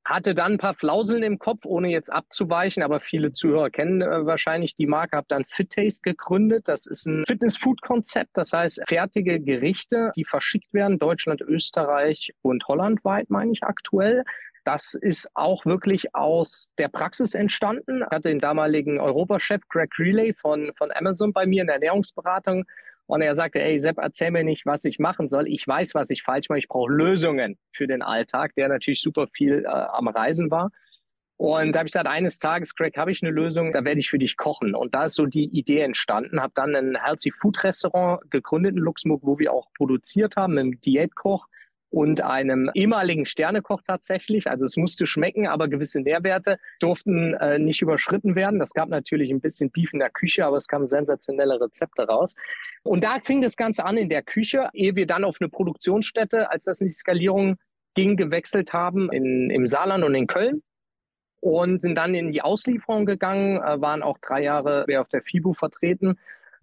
hatte 0.06 0.34
dann 0.34 0.54
ein 0.54 0.58
paar 0.58 0.74
Flauseln 0.74 1.24
im 1.24 1.40
Kopf, 1.40 1.66
ohne 1.66 1.90
jetzt 1.90 2.12
abzuweichen, 2.12 2.84
aber 2.84 3.00
viele 3.00 3.32
Zuhörer 3.32 3.70
kennen 3.70 4.02
äh, 4.02 4.26
wahrscheinlich 4.26 4.76
die 4.76 4.86
Marke, 4.86 5.16
habe 5.16 5.28
dann 5.30 5.46
Fit 5.48 5.72
Taste 5.72 6.02
gegründet. 6.04 6.68
Das 6.68 6.86
ist 6.86 7.06
ein 7.06 7.24
Fitness-Food-Konzept, 7.26 8.32
das 8.34 8.52
heißt 8.52 8.84
fertige 8.88 9.40
Gerichte, 9.40 10.12
die 10.16 10.26
verschickt 10.26 10.74
werden, 10.74 11.00
Deutschland, 11.00 11.42
Österreich 11.42 12.34
und 12.42 12.68
Holland 12.68 13.04
weit, 13.06 13.30
meine 13.30 13.52
ich 13.54 13.64
aktuell. 13.64 14.24
Das 14.64 14.94
ist 14.94 15.30
auch 15.34 15.66
wirklich 15.66 16.16
aus 16.16 16.72
der 16.78 16.88
Praxis 16.88 17.36
entstanden. 17.36 18.02
Ich 18.02 18.12
hatte 18.12 18.30
den 18.30 18.40
damaligen 18.40 19.00
Europachef 19.00 19.62
Greg 19.70 19.92
Relay 20.00 20.34
von, 20.34 20.72
von 20.78 20.92
Amazon 20.94 21.34
bei 21.34 21.46
mir 21.46 21.62
in 21.62 21.68
der 21.68 21.76
Ernährungsberatung. 21.76 22.66
Und 23.06 23.22
er 23.22 23.36
sagte, 23.36 23.60
ey 23.62 23.80
Sepp, 23.80 23.98
erzähl 23.98 24.32
mir 24.32 24.44
nicht, 24.44 24.66
was 24.66 24.86
ich 24.86 25.00
machen 25.00 25.28
soll. 25.28 25.48
Ich 25.48 25.68
weiß, 25.68 25.94
was 25.94 26.10
ich 26.10 26.24
falsch 26.24 26.48
mache. 26.50 26.60
Ich 26.60 26.70
brauche 26.70 26.92
Lösungen 26.92 27.58
für 27.74 27.88
den 27.88 28.02
Alltag, 28.02 28.56
der 28.56 28.70
natürlich 28.70 29.02
super 29.02 29.28
viel 29.28 29.66
äh, 29.66 29.68
am 29.68 30.08
Reisen 30.08 30.50
war. 30.50 30.72
Und 31.36 31.74
da 31.74 31.80
habe 31.80 31.88
ich 31.88 31.92
gesagt, 31.92 32.08
eines 32.08 32.40
Tages, 32.40 32.76
Greg, 32.76 32.96
habe 32.96 33.12
ich 33.12 33.22
eine 33.22 33.32
Lösung, 33.32 33.74
da 33.74 33.84
werde 33.84 34.00
ich 34.00 34.10
für 34.10 34.20
dich 34.20 34.38
kochen. 34.38 34.76
Und 34.76 34.96
da 34.96 35.06
ist 35.06 35.16
so 35.16 35.26
die 35.26 35.46
Idee 35.46 35.82
entstanden. 35.82 36.40
Habe 36.40 36.54
dann 36.56 36.76
ein 36.76 36.96
Healthy 36.96 37.32
Food 37.32 37.64
Restaurant 37.64 38.22
gegründet 38.32 38.78
in 38.78 38.82
Luxemburg, 38.82 39.22
wo 39.24 39.40
wir 39.40 39.52
auch 39.52 39.68
produziert 39.76 40.38
haben, 40.38 40.54
mit 40.54 40.62
einem 40.62 40.82
Diätkoch 40.82 41.48
und 41.94 42.22
einem 42.22 42.72
ehemaligen 42.74 43.28
Sternekoch 43.28 43.82
tatsächlich. 43.86 44.50
Also 44.50 44.66
es 44.66 44.78
musste 44.78 45.06
schmecken, 45.06 45.46
aber 45.46 45.68
gewisse 45.68 46.02
Nährwerte 46.02 46.58
durften 46.80 47.36
äh, 47.36 47.60
nicht 47.60 47.84
überschritten 47.84 48.36
werden. 48.36 48.58
Das 48.58 48.74
gab 48.74 48.90
natürlich 48.90 49.30
ein 49.30 49.42
bisschen 49.42 49.70
Beef 49.70 49.94
in 49.94 50.00
der 50.00 50.10
Küche, 50.10 50.44
aber 50.44 50.58
es 50.58 50.68
kamen 50.68 50.88
sensationelle 50.88 51.62
Rezepte 51.62 52.08
raus. 52.08 52.34
Und 52.82 53.04
da 53.04 53.20
fing 53.24 53.42
das 53.42 53.58
Ganze 53.58 53.86
an 53.86 53.98
in 53.98 54.10
der 54.10 54.24
Küche, 54.24 54.70
ehe 54.74 54.96
wir 54.96 55.06
dann 55.06 55.24
auf 55.24 55.38
eine 55.40 55.50
Produktionsstätte, 55.50 56.50
als 56.50 56.66
das 56.66 56.82
in 56.82 56.88
die 56.88 56.96
Skalierung 56.96 57.58
ging, 57.94 58.18
gewechselt 58.18 58.74
haben 58.74 59.12
in, 59.12 59.52
im 59.52 59.68
Saarland 59.68 60.04
und 60.04 60.16
in 60.16 60.26
Köln 60.26 60.64
und 61.42 61.80
sind 61.80 61.96
dann 61.96 62.16
in 62.16 62.32
die 62.32 62.42
Auslieferung 62.42 63.06
gegangen, 63.06 63.58
äh, 63.58 63.80
waren 63.80 64.02
auch 64.02 64.18
drei 64.18 64.42
Jahre 64.42 64.88
auf 65.00 65.10
der 65.10 65.22
FIBU 65.22 65.54
vertreten 65.54 66.18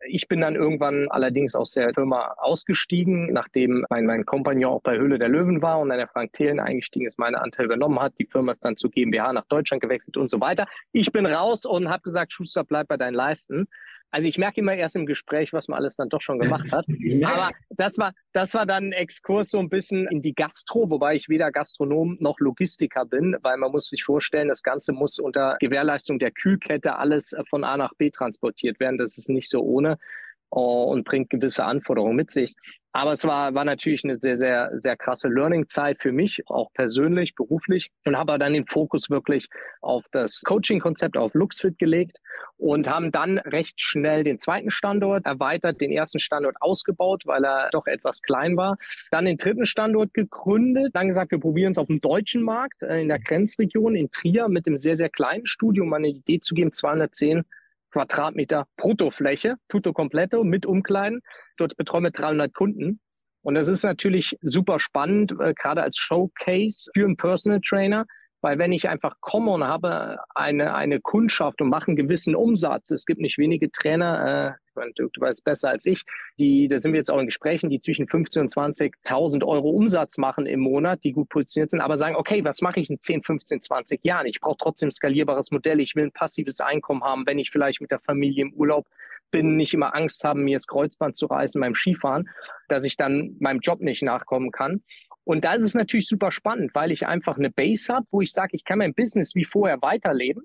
ich 0.06 0.28
bin 0.28 0.40
dann 0.40 0.54
irgendwann 0.54 1.08
allerdings 1.10 1.54
aus 1.54 1.72
der 1.72 1.92
Firma 1.94 2.34
ausgestiegen, 2.38 3.32
nachdem 3.32 3.84
mein, 3.90 4.06
mein 4.06 4.24
Kompagnon 4.24 4.72
auch 4.72 4.82
bei 4.82 4.96
Höhle 4.96 5.18
der 5.18 5.28
Löwen 5.28 5.62
war 5.62 5.80
und 5.80 5.88
dann 5.88 5.98
der 5.98 6.08
Frank 6.08 6.32
Thelen 6.32 6.60
eingestiegen 6.60 7.06
ist, 7.06 7.18
meine 7.18 7.40
Anteil 7.40 7.66
übernommen 7.66 8.00
hat. 8.00 8.14
Die 8.18 8.26
Firma 8.26 8.52
ist 8.52 8.64
dann 8.64 8.76
zu 8.76 8.88
GmbH 8.88 9.32
nach 9.32 9.46
Deutschland 9.46 9.82
gewechselt 9.82 10.16
und 10.16 10.30
so 10.30 10.40
weiter. 10.40 10.66
Ich 10.92 11.12
bin 11.12 11.26
raus 11.26 11.64
und 11.64 11.88
habe 11.88 12.02
gesagt, 12.02 12.32
Schuster, 12.32 12.64
bleib 12.64 12.88
bei 12.88 12.96
deinen 12.96 13.14
Leisten. 13.14 13.68
Also 14.10 14.26
ich 14.26 14.38
merke 14.38 14.60
immer 14.60 14.74
erst 14.74 14.96
im 14.96 15.06
Gespräch, 15.06 15.52
was 15.52 15.68
man 15.68 15.78
alles 15.78 15.96
dann 15.96 16.08
doch 16.08 16.20
schon 16.20 16.38
gemacht 16.38 16.72
hat. 16.72 16.86
Aber 17.24 17.48
das 17.70 17.98
war, 17.98 18.12
das 18.32 18.54
war 18.54 18.66
dann 18.66 18.88
ein 18.88 18.92
Exkurs 18.92 19.50
so 19.50 19.58
ein 19.58 19.68
bisschen 19.68 20.08
in 20.08 20.22
die 20.22 20.34
Gastro, 20.34 20.90
wobei 20.90 21.14
ich 21.14 21.28
weder 21.28 21.50
Gastronom 21.52 22.16
noch 22.20 22.40
Logistiker 22.40 23.04
bin, 23.04 23.36
weil 23.42 23.56
man 23.56 23.70
muss 23.70 23.86
sich 23.86 24.04
vorstellen, 24.04 24.48
das 24.48 24.62
Ganze 24.62 24.92
muss 24.92 25.18
unter 25.18 25.56
Gewährleistung 25.60 26.18
der 26.18 26.30
Kühlkette 26.32 26.96
alles 26.96 27.36
von 27.48 27.64
A 27.64 27.76
nach 27.76 27.94
B 27.94 28.10
transportiert 28.10 28.80
werden. 28.80 28.98
Das 28.98 29.16
ist 29.16 29.28
nicht 29.28 29.48
so 29.48 29.60
ohne 29.60 29.92
oh, 29.92 29.96
und 30.50 31.04
bringt 31.04 31.30
gewisse 31.30 31.64
Anforderungen 31.64 32.16
mit 32.16 32.30
sich. 32.30 32.54
Aber 32.92 33.12
es 33.12 33.24
war, 33.24 33.54
war 33.54 33.64
natürlich 33.64 34.02
eine 34.02 34.18
sehr, 34.18 34.36
sehr, 34.36 34.68
sehr 34.80 34.96
krasse 34.96 35.28
Learning-Zeit 35.28 36.02
für 36.02 36.10
mich, 36.10 36.42
auch 36.48 36.72
persönlich, 36.72 37.36
beruflich. 37.36 37.90
Und 38.04 38.16
habe 38.16 38.36
dann 38.38 38.52
den 38.52 38.66
Fokus 38.66 39.10
wirklich 39.10 39.46
auf 39.80 40.04
das 40.10 40.42
Coaching-Konzept, 40.44 41.16
auf 41.16 41.34
LuxFit 41.34 41.78
gelegt 41.78 42.18
und 42.56 42.90
haben 42.90 43.12
dann 43.12 43.38
recht 43.38 43.80
schnell 43.80 44.24
den 44.24 44.40
zweiten 44.40 44.70
Standort 44.70 45.24
erweitert, 45.24 45.80
den 45.80 45.92
ersten 45.92 46.18
Standort 46.18 46.56
ausgebaut, 46.60 47.22
weil 47.26 47.44
er 47.44 47.68
doch 47.70 47.86
etwas 47.86 48.22
klein 48.22 48.56
war. 48.56 48.76
Dann 49.12 49.24
den 49.24 49.36
dritten 49.36 49.66
Standort 49.66 50.12
gegründet, 50.12 50.90
dann 50.94 51.06
gesagt, 51.06 51.30
wir 51.30 51.38
probieren 51.38 51.70
es 51.70 51.78
auf 51.78 51.86
dem 51.86 52.00
deutschen 52.00 52.42
Markt, 52.42 52.82
äh, 52.82 53.00
in 53.00 53.08
der 53.08 53.20
Grenzregion, 53.20 53.94
in 53.94 54.10
Trier, 54.10 54.48
mit 54.48 54.66
dem 54.66 54.76
sehr, 54.76 54.96
sehr 54.96 55.10
kleinen 55.10 55.46
Studio, 55.46 55.84
um 55.84 55.92
eine 55.92 56.08
Idee 56.08 56.40
zu 56.40 56.54
geben, 56.54 56.72
210 56.72 57.44
Quadratmeter 57.90 58.66
Bruttofläche, 58.76 59.56
tutto 59.68 59.92
completo, 59.92 60.44
mit 60.44 60.66
Umkleiden. 60.66 61.20
Dort 61.56 61.76
betreuen 61.76 62.04
wir 62.04 62.10
300 62.10 62.52
Kunden. 62.54 63.00
Und 63.42 63.54
das 63.54 63.68
ist 63.68 63.84
natürlich 63.84 64.36
super 64.42 64.78
spannend, 64.78 65.32
äh, 65.40 65.54
gerade 65.54 65.82
als 65.82 65.96
Showcase 65.96 66.90
für 66.94 67.04
einen 67.04 67.16
Personal 67.16 67.60
Trainer, 67.60 68.06
Weil 68.42 68.58
wenn 68.58 68.72
ich 68.72 68.88
einfach 68.88 69.16
komme 69.20 69.50
und 69.50 69.64
habe 69.64 70.18
eine, 70.34 70.74
eine 70.74 71.00
Kundschaft 71.00 71.60
und 71.60 71.68
mache 71.68 71.88
einen 71.88 71.96
gewissen 71.96 72.34
Umsatz, 72.34 72.90
es 72.90 73.04
gibt 73.04 73.20
nicht 73.20 73.38
wenige 73.38 73.70
Trainer, 73.70 74.56
äh, 74.56 74.70
meine, 74.80 74.92
du, 74.94 75.08
weißt 75.16 75.44
besser 75.44 75.68
als 75.68 75.86
ich, 75.86 76.02
die, 76.38 76.68
da 76.68 76.78
sind 76.78 76.92
wir 76.92 76.98
jetzt 76.98 77.10
auch 77.10 77.18
in 77.18 77.26
Gesprächen, 77.26 77.70
die 77.70 77.78
zwischen 77.78 78.06
15.000 78.06 78.40
und 78.40 78.50
20.000 78.50 79.46
Euro 79.46 79.70
Umsatz 79.70 80.18
machen 80.18 80.46
im 80.46 80.60
Monat, 80.60 81.04
die 81.04 81.12
gut 81.12 81.28
positioniert 81.28 81.70
sind, 81.70 81.80
aber 81.80 81.96
sagen, 81.96 82.16
okay, 82.16 82.44
was 82.44 82.60
mache 82.62 82.80
ich 82.80 82.90
in 82.90 82.98
10, 82.98 83.22
15, 83.22 83.60
20 83.60 84.04
Jahren? 84.04 84.26
Ich 84.26 84.40
brauche 84.40 84.56
trotzdem 84.58 84.90
skalierbares 84.90 85.50
Modell, 85.50 85.80
ich 85.80 85.94
will 85.94 86.04
ein 86.04 86.12
passives 86.12 86.60
Einkommen 86.60 87.04
haben, 87.04 87.26
wenn 87.26 87.38
ich 87.38 87.50
vielleicht 87.50 87.80
mit 87.80 87.90
der 87.90 88.00
Familie 88.00 88.42
im 88.46 88.52
Urlaub 88.54 88.86
bin, 89.30 89.56
nicht 89.56 89.74
immer 89.74 89.94
Angst 89.94 90.24
haben, 90.24 90.42
mir 90.42 90.56
das 90.56 90.66
Kreuzband 90.66 91.16
zu 91.16 91.26
reißen 91.26 91.60
beim 91.60 91.74
Skifahren, 91.74 92.28
dass 92.68 92.84
ich 92.84 92.96
dann 92.96 93.36
meinem 93.38 93.60
Job 93.60 93.80
nicht 93.80 94.02
nachkommen 94.02 94.50
kann. 94.50 94.82
Und 95.24 95.44
da 95.44 95.54
ist 95.54 95.64
es 95.64 95.74
natürlich 95.74 96.08
super 96.08 96.30
spannend, 96.30 96.74
weil 96.74 96.90
ich 96.90 97.06
einfach 97.06 97.36
eine 97.36 97.50
Base 97.50 97.92
habe, 97.92 98.06
wo 98.10 98.20
ich 98.20 98.32
sage, 98.32 98.56
ich 98.56 98.64
kann 98.64 98.78
mein 98.78 98.94
Business 98.94 99.34
wie 99.34 99.44
vorher 99.44 99.80
weiterleben, 99.82 100.42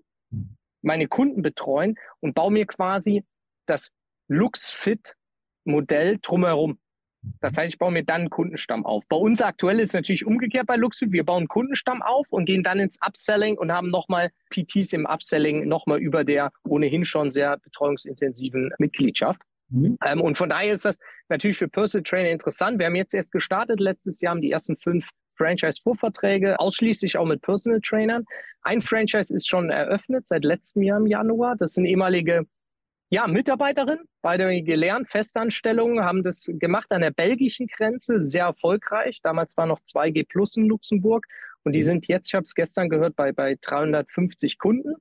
meine 0.81 1.07
Kunden 1.07 1.41
betreuen 1.41 1.95
und 2.19 2.35
baue 2.35 2.51
mir 2.51 2.65
quasi 2.65 3.23
das 3.65 3.91
LuxFit-Modell 4.27 6.19
drumherum. 6.21 6.79
Das 7.41 7.57
heißt, 7.57 7.73
ich 7.73 7.79
baue 7.79 7.91
mir 7.91 8.03
dann 8.03 8.21
einen 8.21 8.29
Kundenstamm 8.29 8.85
auf. 8.85 9.03
Bei 9.07 9.17
uns 9.17 9.41
aktuell 9.41 9.79
ist 9.79 9.89
es 9.89 9.93
natürlich 9.95 10.25
umgekehrt 10.25 10.67
bei 10.67 10.75
LuxFit. 10.75 11.11
Wir 11.11 11.23
bauen 11.23 11.39
einen 11.39 11.47
Kundenstamm 11.47 12.01
auf 12.01 12.27
und 12.29 12.45
gehen 12.45 12.63
dann 12.63 12.79
ins 12.79 12.99
Upselling 13.01 13.57
und 13.57 13.71
haben 13.71 13.89
nochmal 13.89 14.29
PTs 14.51 14.93
im 14.93 15.05
Upselling 15.07 15.67
nochmal 15.67 15.99
über 15.99 16.23
der 16.23 16.51
ohnehin 16.63 17.05
schon 17.05 17.31
sehr 17.31 17.57
betreuungsintensiven 17.57 18.71
Mitgliedschaft. 18.77 19.41
Mhm. 19.69 19.97
Ähm, 20.05 20.21
und 20.21 20.37
von 20.37 20.49
daher 20.49 20.73
ist 20.73 20.85
das 20.85 20.99
natürlich 21.29 21.57
für 21.57 21.67
Personal 21.67 22.03
Trainer 22.03 22.29
interessant. 22.29 22.79
Wir 22.79 22.87
haben 22.87 22.95
jetzt 22.95 23.13
erst 23.13 23.31
gestartet. 23.31 23.79
Letztes 23.79 24.21
Jahr 24.21 24.31
haben 24.31 24.41
die 24.41 24.51
ersten 24.51 24.77
fünf 24.77 25.09
Franchise-Vorverträge, 25.37 26.59
ausschließlich 26.59 27.17
auch 27.17 27.25
mit 27.25 27.41
Personal 27.41 27.81
Trainern. 27.81 28.25
Ein 28.61 28.81
Franchise 28.81 29.33
ist 29.33 29.47
schon 29.47 29.69
eröffnet 29.69 30.27
seit 30.27 30.43
letztem 30.43 30.83
Jahr 30.83 30.99
im 30.99 31.07
Januar. 31.07 31.55
Das 31.57 31.73
sind 31.73 31.85
ehemalige 31.85 32.45
ja, 33.09 33.27
Mitarbeiterin, 33.27 33.99
beide 34.21 34.61
gelernt, 34.63 35.09
Festanstellungen, 35.09 36.03
haben 36.03 36.23
das 36.23 36.49
gemacht 36.53 36.91
an 36.91 37.01
der 37.01 37.11
belgischen 37.11 37.67
Grenze, 37.67 38.21
sehr 38.21 38.45
erfolgreich. 38.45 39.21
Damals 39.21 39.55
war 39.57 39.67
noch 39.67 39.79
2G 39.79 40.27
Plus 40.27 40.57
in 40.57 40.67
Luxemburg 40.67 41.27
und 41.63 41.75
die 41.75 41.79
mhm. 41.79 41.83
sind 41.83 42.07
jetzt, 42.07 42.29
ich 42.29 42.33
habe 42.33 42.43
es 42.43 42.55
gestern 42.55 42.89
gehört, 42.89 43.15
bei, 43.15 43.31
bei 43.31 43.57
350 43.61 44.57
Kunden. 44.57 44.95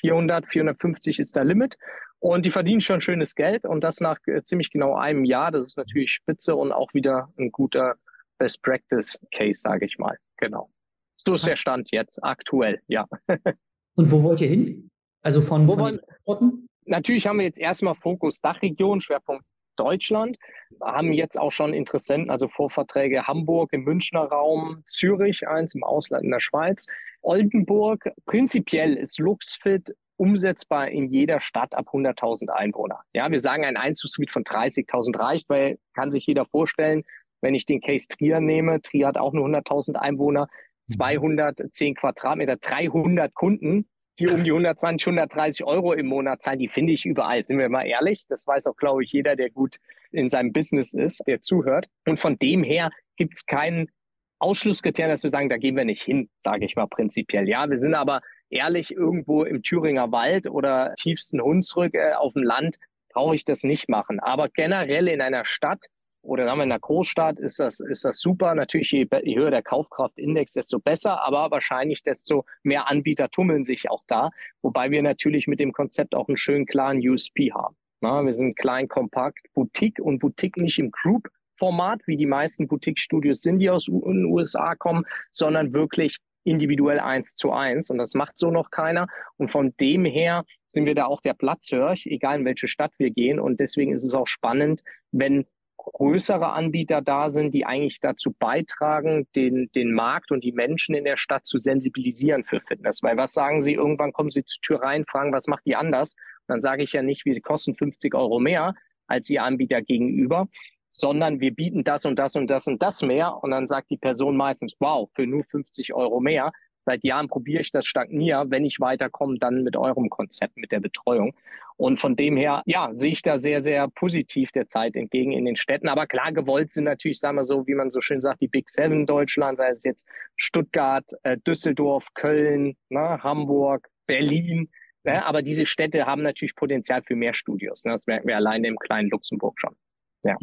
400, 0.00 0.46
450 0.46 1.18
ist 1.18 1.34
der 1.36 1.44
Limit. 1.44 1.78
Und 2.18 2.46
die 2.46 2.50
verdienen 2.50 2.80
schon 2.80 3.00
schönes 3.00 3.34
Geld 3.34 3.64
und 3.64 3.82
das 3.82 4.00
nach 4.00 4.18
äh, 4.26 4.42
ziemlich 4.42 4.70
genau 4.70 4.96
einem 4.96 5.24
Jahr. 5.24 5.50
Das 5.52 5.66
ist 5.66 5.76
natürlich 5.76 6.12
spitze 6.12 6.56
und 6.56 6.72
auch 6.72 6.92
wieder 6.94 7.32
ein 7.38 7.52
guter 7.52 7.96
Best 8.38 8.62
Practice 8.62 9.20
Case, 9.32 9.60
sage 9.60 9.86
ich 9.86 9.98
mal. 9.98 10.18
Genau. 10.38 10.70
So 11.16 11.34
ist 11.34 11.46
der 11.46 11.56
Stand 11.56 11.90
jetzt, 11.90 12.22
aktuell, 12.22 12.80
ja. 12.86 13.06
und 13.96 14.10
wo 14.10 14.22
wollt 14.22 14.40
ihr 14.40 14.48
hin? 14.48 14.90
Also 15.22 15.40
von, 15.40 15.66
wo 15.66 15.74
von 15.74 16.00
wollen, 16.24 16.68
Natürlich 16.84 17.26
haben 17.26 17.38
wir 17.38 17.44
jetzt 17.44 17.58
erstmal 17.58 17.96
Fokus 17.96 18.40
Dachregion, 18.40 19.00
Schwerpunkt 19.00 19.44
Deutschland, 19.74 20.38
haben 20.80 21.12
jetzt 21.12 21.38
auch 21.38 21.50
schon 21.52 21.74
Interessenten, 21.74 22.30
also 22.30 22.48
Vorverträge 22.48 23.26
Hamburg 23.26 23.72
im 23.72 23.82
Münchner 23.82 24.22
Raum, 24.22 24.82
Zürich, 24.86 25.46
eins 25.48 25.74
im 25.74 25.82
Ausland 25.82 26.24
in 26.24 26.30
der 26.30 26.40
Schweiz, 26.40 26.86
Oldenburg. 27.22 28.10
Prinzipiell 28.24 28.94
ist 28.94 29.18
Luxfit 29.18 29.94
umsetzbar 30.16 30.88
in 30.88 31.08
jeder 31.08 31.40
Stadt 31.40 31.74
ab 31.74 31.88
100.000 31.92 32.48
Einwohner. 32.48 33.00
Ja, 33.12 33.30
wir 33.30 33.40
sagen, 33.40 33.64
ein 33.64 33.76
Einzugsgebiet 33.76 34.32
von 34.32 34.44
30.000 34.44 35.18
reicht, 35.18 35.48
weil 35.48 35.78
kann 35.94 36.10
sich 36.10 36.26
jeder 36.26 36.46
vorstellen, 36.46 37.04
wenn 37.42 37.54
ich 37.54 37.66
den 37.66 37.80
Case 37.80 38.08
Trier 38.08 38.40
nehme, 38.40 38.80
Trier 38.80 39.08
hat 39.08 39.18
auch 39.18 39.32
nur 39.32 39.46
100.000 39.46 39.94
Einwohner, 39.96 40.48
210 40.86 41.94
Quadratmeter, 41.94 42.56
300 42.56 43.34
Kunden, 43.34 43.88
die 44.18 44.28
um 44.28 44.42
die 44.42 44.50
120, 44.50 45.06
130 45.06 45.66
Euro 45.66 45.92
im 45.92 46.06
Monat 46.06 46.42
zahlen, 46.42 46.58
die 46.58 46.68
finde 46.68 46.94
ich 46.94 47.04
überall, 47.04 47.44
sind 47.44 47.58
wir 47.58 47.68
mal 47.68 47.86
ehrlich. 47.86 48.24
Das 48.28 48.46
weiß 48.46 48.66
auch, 48.66 48.76
glaube 48.76 49.02
ich, 49.02 49.12
jeder, 49.12 49.36
der 49.36 49.50
gut 49.50 49.76
in 50.10 50.30
seinem 50.30 50.52
Business 50.52 50.94
ist, 50.94 51.22
der 51.26 51.42
zuhört. 51.42 51.88
Und 52.06 52.18
von 52.18 52.38
dem 52.38 52.62
her 52.62 52.90
gibt 53.16 53.34
es 53.36 53.44
keinen 53.44 53.90
Ausschlusskriterium, 54.38 55.12
dass 55.12 55.22
wir 55.22 55.30
sagen, 55.30 55.48
da 55.48 55.58
gehen 55.58 55.76
wir 55.76 55.84
nicht 55.84 56.02
hin, 56.02 56.30
sage 56.40 56.64
ich 56.64 56.76
mal 56.76 56.86
prinzipiell. 56.86 57.48
Ja, 57.48 57.68
wir 57.68 57.78
sind 57.78 57.94
aber 57.94 58.20
ehrlich, 58.50 58.92
irgendwo 58.92 59.44
im 59.44 59.62
Thüringer 59.62 60.12
Wald 60.12 60.48
oder 60.48 60.94
tiefsten 60.96 61.40
Hunsrück 61.40 61.94
äh, 61.94 62.12
auf 62.14 62.32
dem 62.34 62.42
Land 62.42 62.76
brauche 63.12 63.34
ich 63.34 63.44
das 63.44 63.62
nicht 63.64 63.88
machen. 63.88 64.20
Aber 64.20 64.48
generell 64.48 65.08
in 65.08 65.20
einer 65.20 65.44
Stadt 65.44 65.86
oder 66.26 66.44
sagen 66.44 66.58
wir 66.58 66.64
in 66.64 66.72
einer 66.72 66.80
Großstadt 66.80 67.38
ist 67.38 67.60
das, 67.60 67.80
ist 67.80 68.04
das 68.04 68.20
super. 68.20 68.54
Natürlich, 68.54 68.90
je, 68.90 69.06
je 69.22 69.36
höher 69.36 69.50
der 69.50 69.62
Kaufkraftindex, 69.62 70.52
desto 70.52 70.78
besser, 70.78 71.22
aber 71.22 71.50
wahrscheinlich 71.50 72.02
desto 72.02 72.44
mehr 72.62 72.90
Anbieter 72.90 73.30
tummeln 73.30 73.62
sich 73.62 73.88
auch 73.90 74.02
da. 74.06 74.30
Wobei 74.62 74.90
wir 74.90 75.02
natürlich 75.02 75.46
mit 75.46 75.60
dem 75.60 75.72
Konzept 75.72 76.14
auch 76.14 76.28
einen 76.28 76.36
schönen 76.36 76.66
klaren 76.66 76.98
USP 76.98 77.52
haben. 77.52 77.76
Na, 78.00 78.22
wir 78.22 78.34
sind 78.34 78.56
klein, 78.56 78.88
kompakt, 78.88 79.46
Boutique 79.54 80.00
und 80.00 80.18
Boutique 80.18 80.58
nicht 80.58 80.78
im 80.78 80.90
Group-Format, 80.90 82.00
wie 82.06 82.16
die 82.16 82.26
meisten 82.26 82.68
Boutique-Studios 82.68 83.40
sind, 83.40 83.60
die 83.60 83.70
aus 83.70 83.86
den 83.86 84.26
USA 84.26 84.74
kommen, 84.74 85.04
sondern 85.30 85.72
wirklich 85.72 86.18
individuell 86.46 87.00
eins 87.00 87.34
zu 87.34 87.52
eins. 87.52 87.90
Und 87.90 87.98
das 87.98 88.14
macht 88.14 88.38
so 88.38 88.50
noch 88.50 88.70
keiner. 88.70 89.06
Und 89.36 89.50
von 89.50 89.74
dem 89.80 90.04
her 90.04 90.44
sind 90.68 90.86
wir 90.86 90.94
da 90.94 91.06
auch 91.06 91.20
der 91.20 91.34
Platzhirsch, 91.34 92.06
egal 92.06 92.40
in 92.40 92.44
welche 92.44 92.68
Stadt 92.68 92.92
wir 92.98 93.10
gehen. 93.10 93.38
Und 93.40 93.60
deswegen 93.60 93.92
ist 93.92 94.04
es 94.04 94.14
auch 94.14 94.26
spannend, 94.26 94.82
wenn 95.12 95.46
größere 95.76 96.52
Anbieter 96.52 97.00
da 97.00 97.30
sind, 97.32 97.52
die 97.52 97.64
eigentlich 97.64 98.00
dazu 98.00 98.34
beitragen, 98.38 99.28
den, 99.36 99.70
den 99.74 99.92
Markt 99.92 100.32
und 100.32 100.42
die 100.42 100.52
Menschen 100.52 100.94
in 100.94 101.04
der 101.04 101.16
Stadt 101.16 101.46
zu 101.46 101.58
sensibilisieren 101.58 102.44
für 102.44 102.60
Fitness. 102.60 103.02
Weil 103.02 103.16
was 103.16 103.32
sagen 103.32 103.62
sie? 103.62 103.74
Irgendwann 103.74 104.12
kommen 104.12 104.30
sie 104.30 104.44
zur 104.44 104.60
Tür 104.62 104.82
rein, 104.82 105.04
fragen, 105.04 105.32
was 105.32 105.46
macht 105.46 105.64
die 105.64 105.76
anders? 105.76 106.14
Und 106.14 106.54
dann 106.54 106.60
sage 106.60 106.82
ich 106.82 106.92
ja 106.92 107.02
nicht, 107.02 107.24
wir 107.24 107.40
kosten 107.40 107.74
50 107.74 108.14
Euro 108.14 108.40
mehr 108.40 108.74
als 109.06 109.30
ihr 109.30 109.44
Anbieter 109.44 109.82
gegenüber, 109.82 110.48
sondern 110.96 111.40
wir 111.40 111.54
bieten 111.54 111.84
das 111.84 112.06
und 112.06 112.18
das 112.18 112.36
und 112.36 112.48
das 112.48 112.66
und 112.66 112.82
das 112.82 113.02
mehr. 113.02 113.36
Und 113.42 113.50
dann 113.50 113.68
sagt 113.68 113.90
die 113.90 113.98
Person 113.98 114.34
meistens, 114.34 114.74
wow, 114.80 115.10
für 115.14 115.26
nur 115.26 115.44
50 115.44 115.92
Euro 115.92 116.20
mehr. 116.20 116.52
Seit 116.86 117.04
Jahren 117.04 117.28
probiere 117.28 117.60
ich 117.60 117.70
das 117.70 117.84
Stagnier. 117.84 118.46
Wenn 118.48 118.64
ich 118.64 118.80
weiterkomme, 118.80 119.36
dann 119.38 119.62
mit 119.62 119.76
eurem 119.76 120.08
Konzept, 120.08 120.56
mit 120.56 120.72
der 120.72 120.80
Betreuung. 120.80 121.34
Und 121.76 121.98
von 121.98 122.16
dem 122.16 122.38
her, 122.38 122.62
ja, 122.64 122.88
sehe 122.94 123.12
ich 123.12 123.20
da 123.20 123.38
sehr, 123.38 123.60
sehr 123.60 123.88
positiv 123.88 124.52
der 124.52 124.68
Zeit 124.68 124.96
entgegen 124.96 125.32
in 125.32 125.44
den 125.44 125.56
Städten. 125.56 125.88
Aber 125.88 126.06
klar, 126.06 126.32
gewollt 126.32 126.70
sind 126.70 126.84
natürlich, 126.84 127.20
sagen 127.20 127.36
wir 127.36 127.44
so, 127.44 127.66
wie 127.66 127.74
man 127.74 127.90
so 127.90 128.00
schön 128.00 128.22
sagt, 128.22 128.40
die 128.40 128.48
Big 128.48 128.70
Seven 128.70 129.04
Deutschland, 129.04 129.58
sei 129.58 129.72
es 129.72 129.84
jetzt 129.84 130.08
Stuttgart, 130.36 131.04
äh, 131.24 131.36
Düsseldorf, 131.46 132.06
Köln, 132.14 132.74
ne, 132.88 133.22
Hamburg, 133.22 133.90
Berlin. 134.06 134.70
Ne? 135.04 135.26
Aber 135.26 135.42
diese 135.42 135.66
Städte 135.66 136.06
haben 136.06 136.22
natürlich 136.22 136.54
Potenzial 136.54 137.02
für 137.02 137.16
mehr 137.16 137.34
Studios. 137.34 137.84
Ne? 137.84 137.92
Das 137.92 138.06
merken 138.06 138.28
wir 138.28 138.36
alleine 138.36 138.68
im 138.68 138.78
kleinen 138.78 139.10
Luxemburg 139.10 139.60
schon. 139.60 139.76
Ja. 140.24 140.36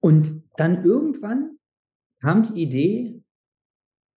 Und 0.00 0.42
dann 0.56 0.84
irgendwann 0.84 1.58
kam 2.20 2.42
die 2.42 2.60
Idee, 2.62 3.22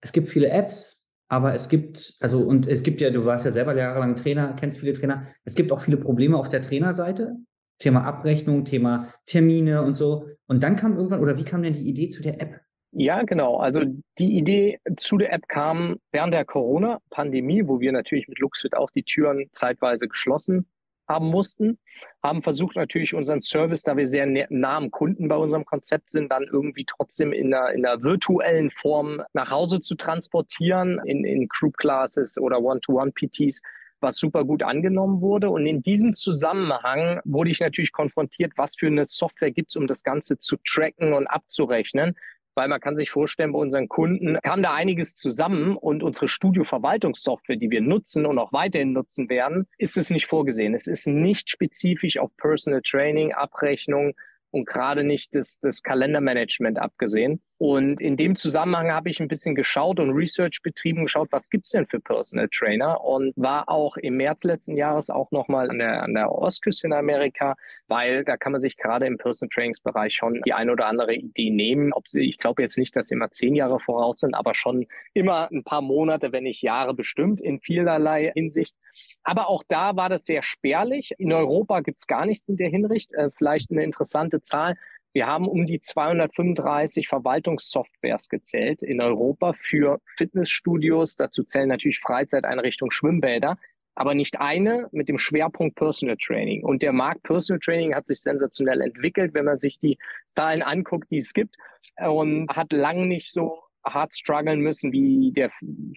es 0.02 0.12
gibt 0.12 0.30
viele 0.30 0.50
Apps, 0.50 1.10
aber 1.28 1.54
es 1.54 1.70
gibt, 1.70 2.16
also, 2.20 2.42
und 2.42 2.68
es 2.68 2.84
gibt 2.84 3.00
ja, 3.02 3.10
du 3.10 3.26
warst 3.26 3.46
ja 3.46 3.52
selber 3.52 3.76
jahrelang 3.76 4.16
Trainer, 4.16 4.54
kennst 4.54 4.80
viele 4.80 4.94
Trainer, 4.94 5.28
es 5.46 5.56
gibt 5.56 5.72
auch 5.72 5.82
viele 5.82 5.98
Probleme 5.98 6.38
auf 6.38 6.50
der 6.50 6.62
Trainerseite. 6.62 7.36
Thema 7.80 8.04
Abrechnung, 8.04 8.64
Thema 8.64 9.12
Termine 9.26 9.82
und 9.82 9.96
so. 9.96 10.28
Und 10.48 10.62
dann 10.62 10.76
kam 10.76 10.96
irgendwann, 10.96 11.22
oder 11.22 11.38
wie 11.38 11.44
kam 11.44 11.64
denn 11.64 11.74
die 11.74 11.88
Idee 11.88 12.10
zu 12.10 12.22
der 12.22 12.40
App? 12.40 12.62
Ja, 12.92 13.24
genau. 13.24 13.58
Also 13.58 13.82
die 14.20 14.38
Idee 14.38 14.80
zu 14.98 15.18
der 15.18 15.34
App 15.34 15.48
kam 15.48 15.98
während 16.12 16.34
der 16.34 16.46
Corona-Pandemie, 16.46 17.64
wo 17.66 17.80
wir 17.80 17.92
natürlich 17.92 18.28
mit 18.28 18.40
Luxfit 18.40 18.76
auch 18.76 18.92
die 18.92 19.04
Türen 19.04 19.48
zeitweise 19.52 20.08
geschlossen 20.08 20.68
haben 21.08 21.28
mussten, 21.28 21.78
haben 22.24 22.42
versucht 22.42 22.76
natürlich 22.76 23.14
unseren 23.14 23.42
Service, 23.42 23.84
da 23.84 23.98
wir 23.98 24.08
sehr 24.08 24.26
nah 24.50 24.78
am 24.78 24.92
Kunden 24.92 25.28
bei 25.28 25.36
unserem 25.36 25.66
Konzept 25.66 26.10
sind, 26.10 26.32
dann 26.32 26.44
irgendwie 26.44 26.86
trotzdem 26.86 27.34
in 27.34 27.54
einer, 27.54 27.72
in 27.72 27.86
einer 27.86 28.04
virtuellen 28.04 28.72
Form 28.72 29.22
nach 29.34 29.52
Hause 29.52 29.80
zu 29.80 29.96
transportieren, 29.96 31.00
in, 31.06 31.26
in 31.26 31.48
Group 31.48 31.78
Classes 31.78 32.38
oder 32.40 32.62
One-to-One-PTs 32.62 33.62
was 34.04 34.18
super 34.18 34.44
gut 34.44 34.64
angenommen 34.64 35.22
wurde. 35.22 35.52
Und 35.52 35.68
in 35.68 35.82
diesem 35.84 36.14
Zusammenhang 36.14 37.22
wurde 37.24 37.52
ich 37.52 37.60
natürlich 37.60 37.92
konfrontiert, 37.92 38.54
was 38.56 38.76
für 38.76 38.88
eine 38.88 39.06
Software 39.06 39.52
gibt 39.52 39.70
es, 39.70 39.76
um 39.76 39.86
das 39.86 40.04
Ganze 40.04 40.40
zu 40.40 40.58
tracken 40.66 41.14
und 41.14 41.28
abzurechnen 41.28 42.16
weil 42.62 42.68
man 42.68 42.80
kann 42.80 42.96
sich 42.96 43.10
vorstellen, 43.10 43.54
bei 43.54 43.58
unseren 43.58 43.90
Kunden 43.90 44.38
kam 44.44 44.62
da 44.62 44.76
einiges 44.76 45.16
zusammen 45.16 45.76
und 45.76 46.04
unsere 46.04 46.28
Studio-Verwaltungssoftware, 46.28 47.56
die 47.56 47.72
wir 47.72 47.82
nutzen 47.82 48.28
und 48.28 48.38
auch 48.38 48.54
weiterhin 48.54 48.94
nutzen 48.94 49.30
werden, 49.30 49.66
ist 49.80 49.98
es 49.98 50.12
nicht 50.12 50.28
vorgesehen. 50.28 50.76
Es 50.76 50.86
ist 50.86 51.08
nicht 51.08 51.50
spezifisch 51.50 52.20
auf 52.20 52.30
Personal 52.38 52.84
Training, 52.84 53.34
Abrechnung, 53.34 54.14
und 54.52 54.68
gerade 54.68 55.04
nicht 55.04 55.34
das, 55.34 55.60
das 55.60 55.82
Kalendermanagement 55.82 56.80
abgesehen. 56.80 57.42
Und 57.58 58.02
in 58.02 58.18
dem 58.18 58.36
Zusammenhang 58.36 58.92
habe 58.92 59.12
ich 59.12 59.20
ein 59.20 59.28
bisschen 59.28 59.54
geschaut 59.54 60.00
und 60.00 60.10
Research 60.12 60.62
betrieben, 60.64 61.04
geschaut, 61.04 61.28
was 61.32 61.48
gibt's 61.50 61.70
denn 61.70 61.86
für 61.86 62.00
Personal 62.00 62.50
Trainer 62.52 63.04
und 63.04 63.34
war 63.36 63.70
auch 63.70 63.98
im 63.98 64.18
März 64.18 64.46
letzten 64.46 64.78
Jahres 64.78 65.12
auch 65.12 65.30
nochmal 65.30 65.70
an 65.70 65.78
der, 65.78 66.02
an 66.02 66.16
der 66.16 66.32
Ostküste 66.32 66.88
in 66.88 66.94
Amerika, 66.94 67.56
weil 67.88 68.24
da 68.24 68.36
kann 68.36 68.52
man 68.52 68.62
sich 68.62 68.78
gerade 68.78 69.06
im 69.06 69.20
Personal 69.20 69.52
Trainingsbereich 69.54 70.14
schon 70.14 70.42
die 70.44 70.54
eine 70.54 70.72
oder 70.72 70.88
andere 70.88 71.14
Idee 71.14 71.52
nehmen. 71.52 71.94
Ob 71.94 72.08
sie, 72.08 72.28
ich 72.28 72.40
glaube 72.40 72.64
jetzt 72.64 72.80
nicht, 72.80 72.96
dass 72.96 73.10
sie 73.10 73.16
immer 73.16 73.30
zehn 73.30 73.54
Jahre 73.54 73.80
voraus 73.80 74.22
sind, 74.22 74.34
aber 74.34 74.56
schon 74.56 74.88
immer 75.14 75.52
ein 75.52 75.64
paar 75.64 75.82
Monate, 75.82 76.32
wenn 76.32 76.46
nicht 76.46 76.64
Jahre 76.64 76.96
bestimmt 76.96 77.40
in 77.40 77.60
vielerlei 77.60 78.32
Hinsicht. 78.34 78.76
Aber 79.24 79.50
auch 79.50 79.64
da 79.68 79.96
war 79.96 80.10
das 80.10 80.26
sehr 80.26 80.44
spärlich. 80.44 81.14
In 81.18 81.32
Europa 81.32 81.82
gibt's 81.82 82.08
gar 82.08 82.26
nichts 82.26 82.50
in 82.50 82.58
der 82.58 82.70
Hinricht. 82.70 83.14
Äh, 83.14 83.30
vielleicht 83.32 83.72
eine 83.72 83.84
interessante 83.84 84.42
Zahl. 84.42 84.76
Wir 85.14 85.28
haben 85.28 85.48
um 85.48 85.66
die 85.66 85.82
235 85.82 87.08
Verwaltungssoftwares 87.08 88.30
gezählt 88.30 88.82
in 88.82 89.02
Europa 89.02 89.54
für 89.54 90.00
Fitnessstudios. 90.06 91.18
Dazu 91.18 91.44
zählen 91.44 91.68
natürlich 91.68 92.00
Freizeiteinrichtungen, 92.00 92.92
Schwimmbäder, 92.92 93.58
aber 93.94 94.16
nicht 94.16 94.40
eine 94.40 94.88
mit 94.92 95.10
dem 95.10 95.18
Schwerpunkt 95.18 95.76
Personal 95.76 96.16
Training. 96.16 96.64
Und 96.64 96.82
der 96.82 96.94
Markt 96.94 97.24
Personal 97.24 97.60
Training 97.60 97.94
hat 97.94 98.08
sich 98.08 98.22
sensationell 98.22 98.80
entwickelt, 98.80 99.34
wenn 99.34 99.46
man 99.46 99.58
sich 99.58 99.80
die 99.80 99.98
Zahlen 100.30 100.62
anguckt, 100.62 101.12
die 101.12 101.18
es 101.18 101.34
gibt, 101.34 101.58
und 101.98 102.48
hat 102.50 102.72
lang 102.72 103.08
nicht 103.10 103.34
so 103.34 103.60
hart 103.86 104.14
strugglen 104.14 104.62
müssen 104.62 104.92
wie 104.92 105.32
der 105.32 105.52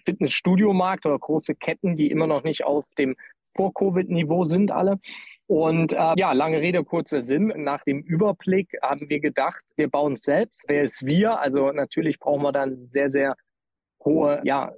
Fitnessstudio-Markt 0.05 1.05
oder 1.05 1.17
große 1.17 1.55
Ketten, 1.55 1.95
die 1.95 2.11
immer 2.11 2.27
noch 2.27 2.43
nicht 2.43 2.63
auf 2.65 2.85
dem 2.97 3.15
Vor-Covid-Niveau 3.55 4.45
sind 4.45 4.71
alle. 4.71 4.99
Und 5.47 5.93
äh, 5.93 6.13
ja, 6.17 6.31
lange 6.31 6.59
Rede, 6.59 6.83
kurzer 6.83 7.21
Sinn. 7.21 7.53
Nach 7.55 7.83
dem 7.83 8.01
Überblick 8.01 8.69
haben 8.81 9.09
wir 9.09 9.19
gedacht, 9.19 9.63
wir 9.75 9.89
bauen 9.89 10.13
es 10.13 10.23
selbst. 10.23 10.65
Wer 10.67 10.83
ist 10.83 11.05
wir? 11.05 11.39
Also 11.39 11.71
natürlich 11.71 12.19
brauchen 12.19 12.41
wir 12.41 12.51
dann 12.51 12.83
sehr, 12.85 13.09
sehr 13.09 13.35
hohe 14.03 14.41
ja, 14.43 14.71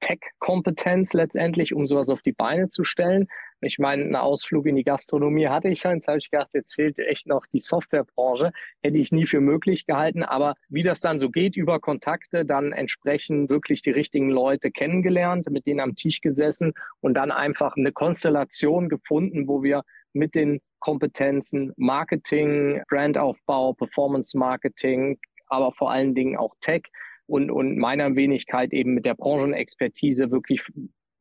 Tech-Kompetenz 0.00 1.12
letztendlich, 1.12 1.74
um 1.74 1.86
sowas 1.86 2.10
auf 2.10 2.22
die 2.22 2.32
Beine 2.32 2.68
zu 2.68 2.84
stellen. 2.84 3.28
Ich 3.60 3.78
meine, 3.78 4.02
einen 4.02 4.16
Ausflug 4.16 4.66
in 4.66 4.76
die 4.76 4.84
Gastronomie 4.84 5.48
hatte 5.48 5.68
ich 5.68 5.80
schon. 5.80 5.94
Jetzt 5.94 6.08
habe 6.08 6.18
ich 6.18 6.30
gedacht, 6.30 6.50
jetzt 6.52 6.74
fehlt 6.74 6.98
echt 6.98 7.26
noch 7.26 7.46
die 7.46 7.60
Softwarebranche. 7.60 8.52
Hätte 8.82 8.98
ich 8.98 9.12
nie 9.12 9.26
für 9.26 9.40
möglich 9.40 9.86
gehalten. 9.86 10.22
Aber 10.22 10.54
wie 10.68 10.82
das 10.82 11.00
dann 11.00 11.18
so 11.18 11.30
geht, 11.30 11.56
über 11.56 11.80
Kontakte, 11.80 12.44
dann 12.44 12.72
entsprechend 12.72 13.48
wirklich 13.48 13.82
die 13.82 13.90
richtigen 13.90 14.30
Leute 14.30 14.70
kennengelernt, 14.70 15.46
mit 15.50 15.66
denen 15.66 15.80
am 15.80 15.94
Tisch 15.94 16.20
gesessen 16.20 16.72
und 17.00 17.14
dann 17.14 17.30
einfach 17.30 17.76
eine 17.76 17.92
Konstellation 17.92 18.88
gefunden, 18.88 19.48
wo 19.48 19.62
wir 19.62 19.82
mit 20.12 20.34
den 20.34 20.60
Kompetenzen 20.78 21.72
Marketing, 21.76 22.82
Brandaufbau, 22.88 23.72
Performance 23.72 24.36
Marketing, 24.36 25.18
aber 25.46 25.72
vor 25.72 25.90
allen 25.90 26.14
Dingen 26.14 26.36
auch 26.36 26.54
Tech 26.60 26.82
und, 27.26 27.50
und 27.50 27.78
meiner 27.78 28.14
Wenigkeit 28.16 28.72
eben 28.72 28.94
mit 28.94 29.04
der 29.04 29.14
Branchenexpertise 29.14 30.30
wirklich 30.30 30.62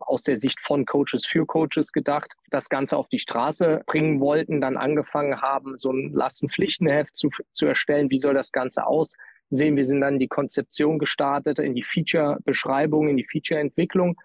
aus 0.07 0.23
der 0.23 0.39
Sicht 0.39 0.61
von 0.61 0.85
Coaches 0.85 1.25
für 1.25 1.45
Coaches 1.45 1.91
gedacht, 1.91 2.33
das 2.49 2.69
Ganze 2.69 2.97
auf 2.97 3.07
die 3.07 3.19
Straße 3.19 3.81
bringen 3.85 4.19
wollten, 4.19 4.61
dann 4.61 4.77
angefangen 4.77 5.41
haben, 5.41 5.77
so 5.77 5.91
ein 5.91 6.11
Lastenpflichtenheft 6.13 7.15
zu, 7.15 7.29
zu 7.51 7.65
erstellen. 7.65 8.09
Wie 8.09 8.17
soll 8.17 8.33
das 8.33 8.51
Ganze 8.51 8.85
aussehen? 8.85 9.75
Wir 9.75 9.83
sind 9.83 10.01
dann 10.01 10.19
die 10.19 10.27
Konzeption 10.27 10.99
gestartet, 10.99 11.59
in 11.59 11.75
die 11.75 11.83
Feature-Beschreibung, 11.83 13.07
in 13.07 13.17
die 13.17 13.25
Feature-Entwicklung 13.25 14.15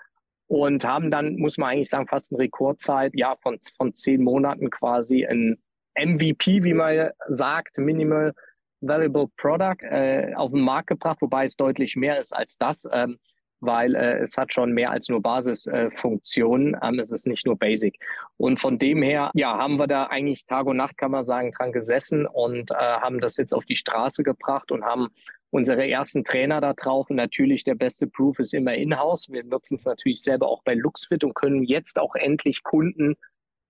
und 0.46 0.84
haben 0.84 1.10
dann, 1.10 1.36
muss 1.36 1.58
man 1.58 1.70
eigentlich 1.70 1.90
sagen, 1.90 2.08
fast 2.08 2.32
eine 2.32 2.40
Rekordzeit, 2.40 3.12
ja, 3.14 3.36
von, 3.42 3.58
von 3.76 3.94
zehn 3.94 4.22
Monaten 4.22 4.70
quasi 4.70 5.26
ein 5.26 5.58
MVP, 5.98 6.64
wie 6.64 6.74
man 6.74 7.10
sagt, 7.28 7.78
Minimal 7.78 8.32
Valuable 8.80 9.28
Product, 9.36 9.82
äh, 9.82 10.34
auf 10.34 10.52
den 10.52 10.60
Markt 10.60 10.88
gebracht, 10.88 11.18
wobei 11.20 11.44
es 11.44 11.56
deutlich 11.56 11.96
mehr 11.96 12.20
ist 12.20 12.32
als 12.32 12.56
das. 12.56 12.88
Ähm, 12.92 13.18
weil 13.60 13.94
äh, 13.94 14.18
es 14.18 14.36
hat 14.36 14.52
schon 14.52 14.72
mehr 14.72 14.90
als 14.90 15.08
nur 15.08 15.20
Basisfunktionen. 15.20 16.74
Äh, 16.74 16.78
ähm, 16.82 16.98
es 16.98 17.12
ist 17.12 17.26
nicht 17.26 17.46
nur 17.46 17.56
Basic. 17.56 17.98
Und 18.36 18.60
von 18.60 18.78
dem 18.78 19.02
her, 19.02 19.30
ja, 19.34 19.56
haben 19.56 19.76
wir 19.76 19.86
da 19.86 20.04
eigentlich 20.04 20.46
Tag 20.46 20.66
und 20.66 20.76
Nacht, 20.76 20.96
kann 20.96 21.10
man 21.10 21.24
sagen, 21.24 21.50
dran 21.52 21.72
gesessen 21.72 22.26
und 22.26 22.70
äh, 22.70 22.74
haben 22.74 23.20
das 23.20 23.36
jetzt 23.36 23.52
auf 23.52 23.64
die 23.64 23.76
Straße 23.76 24.22
gebracht 24.22 24.70
und 24.70 24.84
haben 24.84 25.08
unsere 25.50 25.88
ersten 25.88 26.24
Trainer 26.24 26.60
da 26.60 26.72
drauf. 26.74 27.10
Und 27.10 27.16
natürlich 27.16 27.64
der 27.64 27.74
beste 27.74 28.06
Proof 28.06 28.38
ist 28.38 28.54
immer 28.54 28.74
in-house. 28.74 29.28
Wir 29.30 29.44
nutzen 29.44 29.76
es 29.76 29.86
natürlich 29.86 30.22
selber 30.22 30.48
auch 30.48 30.62
bei 30.62 30.74
LuxFit 30.74 31.24
und 31.24 31.34
können 31.34 31.64
jetzt 31.64 31.98
auch 31.98 32.14
endlich 32.14 32.62
Kunden 32.62 33.16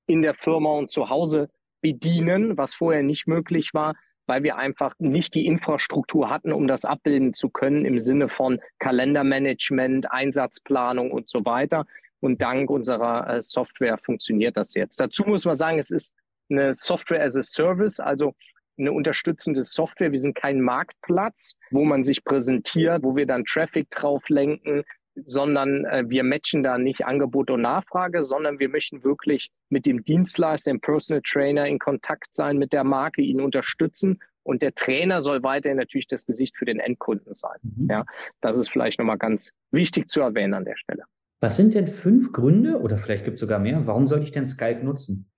in 0.06 0.22
der 0.22 0.34
Firma 0.34 0.70
und 0.70 0.90
zu 0.90 1.08
Hause 1.08 1.48
bedienen, 1.80 2.56
was 2.56 2.74
vorher 2.74 3.02
nicht 3.02 3.26
möglich 3.26 3.72
war 3.72 3.94
weil 4.28 4.42
wir 4.42 4.56
einfach 4.56 4.94
nicht 4.98 5.34
die 5.34 5.46
Infrastruktur 5.46 6.30
hatten, 6.30 6.52
um 6.52 6.68
das 6.68 6.84
abbilden 6.84 7.32
zu 7.32 7.48
können 7.48 7.84
im 7.84 7.98
Sinne 7.98 8.28
von 8.28 8.60
Kalendermanagement, 8.78 10.12
Einsatzplanung 10.12 11.10
und 11.10 11.28
so 11.28 11.44
weiter. 11.44 11.86
Und 12.20 12.42
dank 12.42 12.68
unserer 12.70 13.28
äh, 13.28 13.42
Software 13.42 13.98
funktioniert 13.98 14.56
das 14.56 14.74
jetzt. 14.74 15.00
Dazu 15.00 15.24
muss 15.24 15.44
man 15.44 15.54
sagen, 15.54 15.78
es 15.78 15.90
ist 15.90 16.14
eine 16.50 16.74
Software 16.74 17.22
as 17.22 17.36
a 17.36 17.42
Service, 17.42 18.00
also 18.00 18.34
eine 18.78 18.92
unterstützende 18.92 19.64
Software. 19.64 20.12
Wir 20.12 20.20
sind 20.20 20.34
kein 20.34 20.60
Marktplatz, 20.60 21.56
wo 21.70 21.84
man 21.84 22.02
sich 22.02 22.24
präsentiert, 22.24 23.02
wo 23.02 23.16
wir 23.16 23.26
dann 23.26 23.44
Traffic 23.44 23.90
drauf 23.90 24.28
lenken, 24.28 24.84
sondern 25.24 25.84
äh, 25.84 26.04
wir 26.08 26.24
matchen 26.24 26.62
da 26.62 26.78
nicht 26.78 27.04
Angebot 27.04 27.50
und 27.50 27.62
Nachfrage, 27.62 28.24
sondern 28.24 28.58
wir 28.58 28.68
möchten 28.68 29.04
wirklich 29.04 29.50
mit 29.68 29.86
dem 29.86 30.04
Dienstleister, 30.04 30.70
dem 30.70 30.80
Personal 30.80 31.22
Trainer 31.22 31.66
in 31.66 31.78
Kontakt 31.78 32.34
sein, 32.34 32.58
mit 32.58 32.72
der 32.72 32.84
Marke, 32.84 33.22
ihn 33.22 33.40
unterstützen. 33.40 34.20
Und 34.42 34.62
der 34.62 34.74
Trainer 34.74 35.20
soll 35.20 35.42
weiterhin 35.42 35.76
natürlich 35.76 36.06
das 36.06 36.24
Gesicht 36.24 36.56
für 36.56 36.64
den 36.64 36.80
Endkunden 36.80 37.34
sein. 37.34 37.58
Mhm. 37.62 37.88
Ja, 37.90 38.04
das 38.40 38.56
ist 38.56 38.70
vielleicht 38.70 38.98
nochmal 38.98 39.18
ganz 39.18 39.52
wichtig 39.70 40.08
zu 40.08 40.20
erwähnen 40.20 40.54
an 40.54 40.64
der 40.64 40.76
Stelle. 40.76 41.02
Was 41.40 41.56
sind 41.56 41.74
denn 41.74 41.86
fünf 41.86 42.32
Gründe 42.32 42.80
oder 42.80 42.98
vielleicht 42.98 43.24
gibt 43.24 43.34
es 43.34 43.40
sogar 43.40 43.58
mehr? 43.58 43.86
Warum 43.86 44.06
sollte 44.06 44.24
ich 44.24 44.32
denn 44.32 44.46
Skype 44.46 44.84
nutzen? 44.84 45.30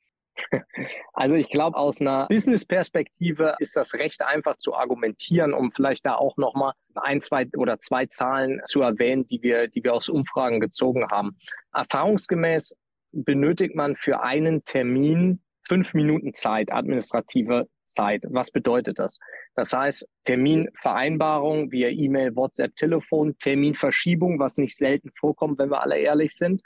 Also 1.13 1.35
ich 1.35 1.51
glaube, 1.51 1.77
aus 1.77 2.01
einer 2.01 2.27
Business-Perspektive 2.29 3.57
ist 3.59 3.77
das 3.77 3.93
recht 3.95 4.23
einfach 4.23 4.57
zu 4.57 4.75
argumentieren, 4.75 5.53
um 5.53 5.71
vielleicht 5.71 6.07
da 6.07 6.15
auch 6.15 6.37
nochmal 6.39 6.73
ein, 6.95 7.21
zwei 7.21 7.47
oder 7.59 7.79
zwei 7.79 8.07
Zahlen 8.07 8.61
zu 8.65 8.81
erwähnen, 8.81 9.27
die 9.27 9.43
wir, 9.43 9.69
die 9.69 9.85
wir 9.85 9.93
aus 9.93 10.09
Umfragen 10.09 10.61
gezogen 10.61 11.07
haben. 11.11 11.37
Erfahrungsgemäß 11.75 12.75
benötigt 13.13 13.75
man 13.75 13.97
für 13.97 14.23
einen 14.23 14.65
Termin 14.65 15.43
fünf 15.67 15.95
Minuten 15.95 16.35
Zeit, 16.35 16.73
administrative 16.73 17.69
Zeit. 17.85 18.25
Was 18.29 18.51
bedeutet 18.51 18.99
das? 18.99 19.19
Das 19.55 19.73
heißt, 19.73 20.09
Terminvereinbarung 20.25 21.71
via 21.71 21.89
E-Mail, 21.89 22.35
WhatsApp, 22.35 22.75
Telefon, 22.77 23.37
Terminverschiebung, 23.39 24.39
was 24.39 24.57
nicht 24.57 24.77
selten 24.77 25.11
vorkommt, 25.15 25.59
wenn 25.59 25.71
wir 25.71 25.83
alle 25.83 25.99
ehrlich 25.99 26.35
sind. 26.35 26.63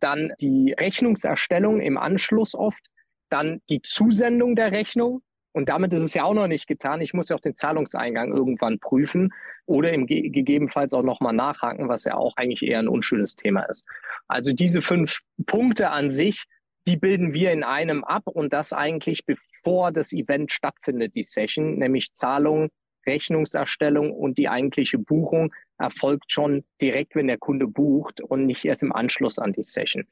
Dann 0.00 0.32
die 0.40 0.74
Rechnungserstellung 0.78 1.80
im 1.80 1.96
Anschluss 1.96 2.54
oft 2.54 2.90
dann 3.28 3.60
die 3.68 3.82
Zusendung 3.82 4.56
der 4.56 4.72
Rechnung. 4.72 5.22
Und 5.52 5.70
damit 5.70 5.94
ist 5.94 6.02
es 6.02 6.12
ja 6.12 6.24
auch 6.24 6.34
noch 6.34 6.48
nicht 6.48 6.66
getan. 6.66 7.00
Ich 7.00 7.14
muss 7.14 7.30
ja 7.30 7.36
auch 7.36 7.40
den 7.40 7.54
Zahlungseingang 7.54 8.34
irgendwann 8.34 8.78
prüfen 8.78 9.32
oder 9.64 9.92
im 9.92 10.06
Ge 10.06 10.28
gegebenenfalls 10.28 10.92
auch 10.92 11.02
nochmal 11.02 11.32
nachhaken, 11.32 11.88
was 11.88 12.04
ja 12.04 12.14
auch 12.14 12.36
eigentlich 12.36 12.62
eher 12.62 12.78
ein 12.78 12.88
unschönes 12.88 13.36
Thema 13.36 13.62
ist. 13.62 13.86
Also 14.28 14.52
diese 14.52 14.82
fünf 14.82 15.20
Punkte 15.46 15.90
an 15.90 16.10
sich, 16.10 16.44
die 16.86 16.98
bilden 16.98 17.32
wir 17.32 17.52
in 17.52 17.64
einem 17.64 18.04
ab 18.04 18.24
und 18.26 18.52
das 18.52 18.72
eigentlich 18.72 19.24
bevor 19.24 19.92
das 19.92 20.12
Event 20.12 20.52
stattfindet, 20.52 21.14
die 21.14 21.22
Session, 21.22 21.78
nämlich 21.78 22.12
Zahlung, 22.12 22.68
Rechnungserstellung 23.06 24.12
und 24.12 24.38
die 24.38 24.48
eigentliche 24.48 24.98
Buchung 24.98 25.52
erfolgt 25.78 26.32
schon 26.32 26.64
direkt, 26.80 27.14
wenn 27.14 27.26
der 27.26 27.38
Kunde 27.38 27.66
bucht 27.66 28.20
und 28.20 28.46
nicht 28.46 28.64
erst 28.64 28.82
im 28.82 28.92
Anschluss 28.92 29.38
an 29.38 29.52
die 29.52 29.62
Session. 29.62 30.04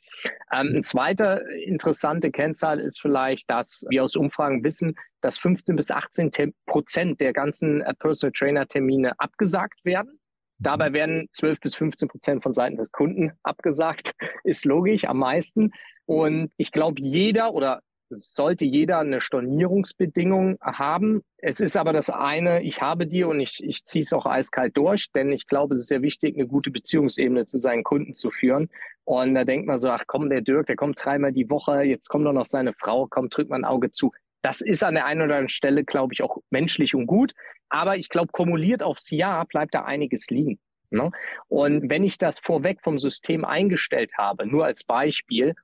Ähm, 0.53 0.77
ein 0.77 0.83
zweiter 0.83 1.49
interessante 1.51 2.31
Kennzahl 2.31 2.81
ist 2.81 3.01
vielleicht, 3.01 3.51
dass 3.51 3.85
wir 3.89 4.05
aus 4.05 4.17
Umfragen 4.17 4.63
wissen, 4.63 4.95
dass 5.21 5.39
15 5.39 5.77
bis 5.77 5.91
18 5.91 6.31
Prozent 6.67 7.21
der 7.21 7.33
ganzen 7.33 7.81
äh, 7.81 7.95
Personal 7.95 8.33
Trainer 8.33 8.67
Termine 8.67 9.13
abgesagt 9.19 9.85
werden. 9.85 10.19
Dabei 10.59 10.93
werden 10.93 11.29
12 11.33 11.61
bis 11.61 11.75
15 11.75 12.09
Prozent 12.09 12.43
von 12.43 12.55
Seiten 12.55 12.77
des 12.77 12.93
Kunden 12.93 13.33
abgesagt. 13.43 14.13
Ist 14.45 14.65
logisch, 14.65 15.05
am 15.05 15.19
meisten. 15.19 15.73
Und 16.07 16.53
ich 16.57 16.71
glaube, 16.71 17.01
jeder 17.01 17.55
oder 17.55 17.81
sollte 18.11 18.64
jeder 18.64 18.99
eine 18.99 19.21
Stornierungsbedingung 19.21 20.59
haben. 20.61 21.23
Es 21.38 21.61
ist 21.61 21.77
aber 21.77 21.93
das 21.93 22.11
eine, 22.11 22.62
ich 22.62 22.81
habe 22.81 23.07
die 23.07 23.25
und 23.25 23.40
ich, 23.40 23.62
ich 23.62 23.85
ziehe 23.85 24.03
es 24.03 24.12
auch 24.12 24.27
eiskalt 24.27 24.77
durch, 24.77 25.11
denn 25.12 25.33
ich 25.33 25.47
glaube, 25.47 25.75
es 25.75 25.83
ist 25.83 25.88
sehr 25.88 26.03
wichtig, 26.03 26.37
eine 26.37 26.47
gute 26.47 26.71
Beziehungsebene 26.71 27.45
zu 27.45 27.59
seinen 27.59 27.85
Kunden 27.85 28.14
zu 28.14 28.31
führen. 28.31 28.69
Und 29.05 29.35
da 29.35 29.45
denkt 29.45 29.67
man 29.67 29.79
so, 29.79 29.90
ach 29.90 30.05
komm, 30.07 30.31
der 30.31 30.40
Dirk, 30.40 30.67
der 30.67 30.77
kommt 30.77 30.99
dreimal 31.03 31.33
die 31.33 31.51
Woche, 31.51 31.83
jetzt 31.83 32.09
kommt 32.09 32.27
doch 32.27 32.33
noch 32.33 32.47
seine 32.47 32.73
Frau, 32.73 33.07
komm, 33.09 33.29
drückt 33.29 33.51
mal 33.51 33.57
ein 33.57 33.64
Auge 33.64 33.90
zu. 33.90 34.12
Das 34.43 34.61
ist 34.61 34.85
an 34.85 34.95
der 34.95 35.07
einen 35.07 35.23
oder 35.23 35.37
anderen 35.37 35.49
Stelle, 35.49 35.85
glaube 35.85 36.12
ich, 36.12 36.23
auch 36.23 36.38
menschlich 36.51 36.95
und 36.95 37.07
gut. 37.07 37.33
Aber 37.71 37.97
ich 37.97 38.09
glaube, 38.09 38.29
kumuliert 38.33 38.83
aufs 38.83 39.11
Jahr 39.11 39.47
bleibt 39.47 39.75
da 39.75 39.85
einiges 39.85 40.29
liegen. 40.31 40.59
Ne? 40.90 41.11
Und 41.49 41.90
wenn 41.90 42.05
ich 42.05 42.19
das 42.19 42.38
vorweg 42.38 42.81
vom 42.83 42.99
System 42.99 43.45
eingestellt 43.45 44.12
habe, 44.17 44.47
nur 44.47 44.64
als 44.64 44.85
Beispiel, 44.85 45.55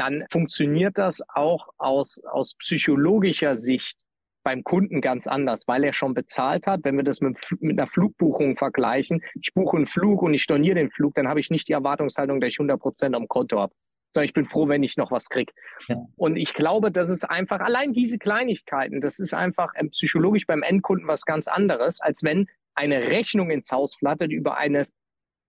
dann 0.00 0.24
funktioniert 0.30 0.96
das 0.98 1.22
auch 1.28 1.68
aus, 1.78 2.20
aus 2.24 2.54
psychologischer 2.54 3.56
Sicht 3.56 4.02
bei 4.42 4.50
beim 4.50 4.64
Kunden 4.64 5.00
ganz 5.00 5.26
anders, 5.26 5.68
weil 5.68 5.84
er 5.84 5.92
schon 5.92 6.14
bezahlt 6.14 6.66
hat. 6.66 6.80
Wenn 6.82 6.96
wir 6.96 7.04
das 7.04 7.20
mit, 7.20 7.38
mit 7.60 7.78
einer 7.78 7.86
Flugbuchung 7.86 8.56
vergleichen, 8.56 9.22
ich 9.40 9.52
buche 9.54 9.76
einen 9.76 9.86
Flug 9.86 10.22
und 10.22 10.34
ich 10.34 10.42
storniere 10.42 10.76
den 10.76 10.90
Flug, 10.90 11.14
dann 11.14 11.28
habe 11.28 11.40
ich 11.40 11.50
nicht 11.50 11.68
die 11.68 11.72
Erwartungshaltung, 11.72 12.40
dass 12.40 12.48
ich 12.48 12.58
100 12.58 12.80
Prozent 12.80 13.14
am 13.14 13.28
Konto 13.28 13.60
habe. 13.60 13.74
Sondern 14.12 14.24
ich 14.24 14.32
bin 14.32 14.44
froh, 14.44 14.66
wenn 14.66 14.82
ich 14.82 14.96
noch 14.96 15.12
was 15.12 15.28
kriege. 15.28 15.52
Ja. 15.86 15.96
Und 16.16 16.36
ich 16.36 16.54
glaube, 16.54 16.90
das 16.90 17.08
ist 17.08 17.28
einfach, 17.30 17.60
allein 17.60 17.92
diese 17.92 18.18
Kleinigkeiten, 18.18 19.00
das 19.00 19.20
ist 19.20 19.34
einfach 19.34 19.72
ähm, 19.76 19.90
psychologisch 19.90 20.46
beim 20.46 20.62
Endkunden 20.62 21.06
was 21.06 21.24
ganz 21.24 21.46
anderes, 21.46 22.00
als 22.00 22.24
wenn 22.24 22.48
eine 22.74 23.02
Rechnung 23.02 23.50
ins 23.50 23.70
Haus 23.70 23.94
flattert 23.94 24.32
über 24.32 24.56
eine 24.56 24.84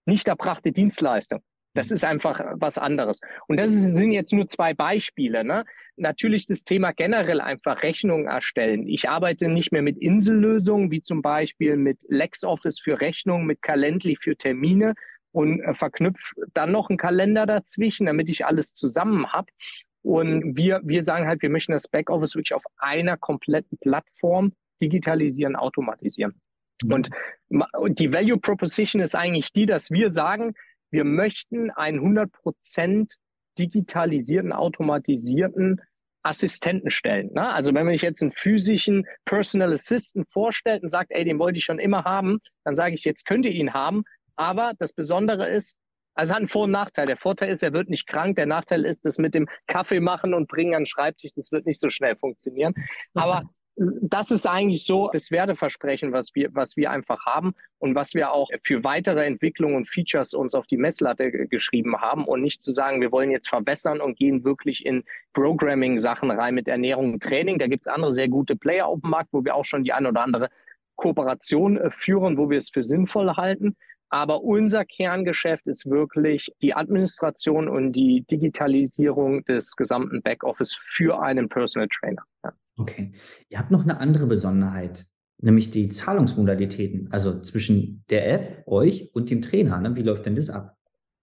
nicht 0.06 0.28
erbrachte 0.28 0.72
Dienstleistung. 0.72 1.42
Das 1.74 1.92
ist 1.92 2.04
einfach 2.04 2.42
was 2.56 2.78
anderes. 2.78 3.22
Und 3.48 3.60
das 3.60 3.72
sind 3.72 4.12
jetzt 4.12 4.34
nur 4.34 4.48
zwei 4.48 4.74
Beispiele. 4.74 5.44
Ne? 5.44 5.64
Natürlich 5.96 6.46
das 6.46 6.64
Thema 6.64 6.92
generell 6.92 7.40
einfach 7.40 7.84
Rechnungen 7.84 8.28
erstellen. 8.28 8.88
Ich 8.88 9.08
arbeite 9.08 9.48
nicht 9.48 9.72
mehr 9.72 9.82
mit 9.82 9.98
Insellösungen, 9.98 10.92
wie 10.92 11.02
zum 11.02 11.22
Beispiel 11.22 11.78
mit 11.78 12.04
LexOffice 12.10 12.80
für 12.80 13.00
Rechnungen, 13.00 13.46
mit 13.46 13.62
Calendly 13.62 14.18
für 14.18 14.36
Termine 14.36 14.96
und 15.32 15.62
äh, 15.62 15.74
verknüpfe 15.74 16.36
dann 16.54 16.72
noch 16.72 16.90
einen 16.90 16.98
Kalender 16.98 17.46
dazwischen, 17.46 18.06
damit 18.06 18.30
ich 18.30 18.46
alles 18.46 18.74
zusammen 18.74 19.32
habe. 19.32 19.48
Und 20.04 20.58
wir, 20.58 20.82
wir 20.84 21.04
sagen 21.04 21.28
halt, 21.28 21.42
wir 21.42 21.50
möchten 21.50 21.72
das 21.72 21.88
Backoffice 21.88 22.36
wirklich 22.36 22.54
auf 22.54 22.64
einer 22.78 23.18
kompletten 23.18 23.78
Plattform 23.78 24.54
digitalisieren, 24.82 25.56
automatisieren. 25.56 26.34
Mhm. 26.84 27.04
Und 27.74 28.00
die 28.00 28.12
Value 28.12 28.40
Proposition 28.40 29.02
ist 29.02 29.16
eigentlich 29.16 29.54
die, 29.54 29.66
dass 29.66 29.92
wir 29.92 30.10
sagen, 30.10 30.54
wir 30.92 31.04
möchten 31.04 31.72
einen 31.72 32.00
100% 32.00 33.18
digitalisierten, 33.58 34.54
automatisierten 34.54 35.82
Assistenten 36.24 36.92
stellen. 36.92 37.32
Ne? 37.34 37.48
Also 37.48 37.74
wenn 37.74 37.86
man 37.86 37.96
sich 37.96 38.04
jetzt 38.04 38.22
einen 38.22 38.32
physischen 38.32 39.06
Personal 39.26 39.74
Assistant 39.74 40.32
vorstellt 40.32 40.84
und 40.84 40.90
sagt, 40.90 41.12
ey, 41.12 41.26
den 41.26 41.40
wollte 41.40 41.58
ich 41.58 41.64
schon 41.64 41.80
immer 41.80 42.04
haben, 42.04 42.40
dann 42.64 42.76
sage 42.76 42.94
ich, 42.94 43.04
jetzt 43.04 43.26
könnt 43.26 43.46
ihr 43.46 43.52
ihn 43.52 43.74
haben. 43.74 44.04
Aber 44.36 44.74
das 44.78 44.94
Besondere 44.94 45.50
ist, 45.50 45.78
also 46.14 46.34
hat 46.34 46.40
einen 46.40 46.48
Vor- 46.48 46.66
und 46.66 46.72
Nachteil. 46.72 47.08
Der 47.08 47.18
Vorteil 47.18 47.54
ist, 47.54 47.64
er 47.64 47.74
wird 47.74 47.90
nicht 47.90 48.06
krank. 48.06 48.36
Der 48.36 48.46
Nachteil 48.46 48.86
ist, 48.86 49.06
das 49.06 49.18
mit 49.18 49.34
dem 49.34 49.48
Kaffee 49.68 50.00
machen 50.00 50.34
und 50.34 50.48
bringen 50.48 50.76
an 50.76 50.82
den 50.82 50.86
Schreibtisch, 50.86 51.32
das 51.36 51.52
wird 51.52 51.66
nicht 51.66 51.80
so 51.80 51.90
schnell 51.90 52.16
funktionieren. 52.16 52.74
Aber 53.14 53.44
das 53.76 54.32
ist 54.32 54.48
eigentlich 54.48 54.86
so 54.86 55.10
das 55.12 55.32
Werteversprechen, 55.32 56.12
was 56.12 56.36
wir, 56.36 56.50
was 56.54 56.76
wir 56.76 56.92
einfach 56.92 57.26
haben 57.26 57.54
und 57.80 57.96
was 57.96 58.14
wir 58.14 58.32
auch 58.32 58.50
für 58.64 58.84
weitere 58.84 59.26
Entwicklungen 59.26 59.76
und 59.76 59.90
Features 59.90 60.34
uns 60.34 60.54
auf 60.54 60.68
die 60.68 60.78
Messlatte 60.78 61.32
geschrieben 61.48 62.00
haben 62.00 62.26
und 62.26 62.42
nicht 62.42 62.62
zu 62.62 62.72
sagen, 62.72 63.02
wir 63.02 63.12
wollen 63.12 63.32
jetzt 63.32 63.50
verbessern 63.50 64.02
und 64.02 64.18
gehen 64.18 64.44
wirklich 64.44 64.86
in 64.86 65.04
Programming-Sachen 65.34 66.32
rein 66.32 66.54
mit 66.54 66.68
Ernährung 66.68 67.14
und 67.14 67.24
Training. 67.24 67.60
Da 67.60 67.68
gibt 67.68 67.84
es 67.84 67.88
andere 67.88 68.12
sehr 68.12 68.28
gute 68.28 68.56
Player 68.56 68.88
auf 68.88 69.02
dem 69.02 69.10
Markt, 69.10 69.30
wo 69.32 69.44
wir 69.44 69.56
auch 69.56 69.66
schon 69.66 69.84
die 69.84 69.94
eine 69.94 70.10
oder 70.10 70.22
andere 70.22 70.50
Kooperation 70.96 71.78
äh, 71.78 71.92
führen, 71.92 72.38
wo 72.38 72.50
wir 72.50 72.58
es 72.58 72.70
für 72.70 72.84
sinnvoll 72.84 73.36
halten. 73.36 73.76
Aber 74.10 74.44
unser 74.44 74.84
Kerngeschäft 74.84 75.70
ist 75.70 75.90
wirklich 75.90 76.54
die 76.62 76.74
Administration 76.74 77.70
und 77.70 77.94
die 77.94 78.26
Digitalisierung 78.30 79.46
des 79.46 79.78
gesamten 79.78 80.22
Backoffice 80.22 80.76
für 80.76 81.22
einen 81.22 81.48
Personal 81.48 81.88
Trainer. 81.88 82.24
Ja. 82.44 82.52
Okay. 82.82 83.12
Ihr 83.50 83.60
habt 83.60 83.72
noch 83.72 83.84
eine 83.84 84.00
andere 84.00 84.28
Besonderheit, 84.28 85.06
nämlich 85.40 85.72
die 85.72 85.90
Zahlungsmodalitäten, 85.90 87.10
also 87.12 87.42
zwischen 87.42 88.04
der 88.10 88.32
App, 88.32 88.68
euch 88.68 89.14
und 89.14 89.30
dem 89.30 89.42
Trainer. 89.42 89.80
Ne? 89.80 89.96
Wie 89.96 90.02
läuft 90.02 90.26
denn 90.26 90.36
das 90.36 90.50
ab? 90.50 90.76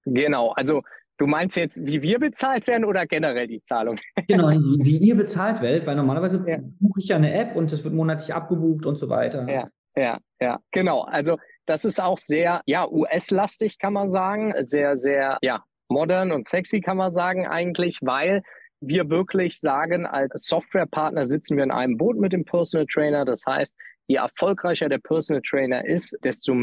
Genau, 0.05 0.53
also 0.53 0.83
du 1.18 1.27
meinst 1.27 1.57
jetzt, 1.57 1.79
wie 1.85 2.01
wir 2.01 2.18
bezahlt 2.18 2.66
werden 2.66 2.85
oder 2.85 3.07
generell 3.07 3.47
die 3.47 3.62
Zahlung? 3.62 3.99
Genau, 4.29 4.49
wie 4.49 4.99
ihr 4.99 5.16
bezahlt 5.16 5.61
werdet, 5.61 5.87
weil 5.87 5.97
normalerweise 5.97 6.44
ja. 6.49 6.59
buche 6.79 7.01
ich 7.01 7.09
ja 7.09 7.16
eine 7.16 7.33
App 7.35 7.57
und 7.57 7.73
das 7.73 7.83
wird 7.85 7.94
monatlich 7.94 8.33
abgebucht 8.33 8.87
und 8.87 8.99
so 8.99 9.09
weiter. 9.09 9.49
Ja, 9.49 9.68
ja, 9.97 10.18
ja, 10.40 10.59
genau. 10.71 11.03
Also 11.03 11.37
das 11.66 11.85
ist 11.85 12.01
auch 12.01 12.18
sehr, 12.18 12.62
ja, 12.66 12.88
US-lastig 12.88 13.79
kann 13.79 13.92
man 13.92 14.12
sagen, 14.12 14.55
sehr, 14.64 14.97
sehr, 14.97 15.38
ja, 15.42 15.64
modern 15.88 16.33
und 16.33 16.47
sexy 16.47 16.81
kann 16.81 16.97
man 16.97 17.11
sagen 17.11 17.47
eigentlich, 17.47 17.99
weil 18.03 18.42
wir 18.81 19.11
wirklich 19.11 19.61
sagen, 19.61 20.07
als 20.07 20.47
Softwarepartner 20.47 21.25
sitzen 21.25 21.57
wir 21.57 21.64
in 21.64 21.71
einem 21.71 21.97
Boot 21.97 22.17
mit 22.19 22.33
dem 22.33 22.45
Personal 22.45 22.87
Trainer. 22.87 23.25
Das 23.25 23.45
heißt, 23.47 23.77
je 24.07 24.17
erfolgreicher 24.17 24.88
der 24.88 24.99
Personal 24.99 25.43
Trainer 25.43 25.85
ist, 25.85 26.17
desto 26.23 26.55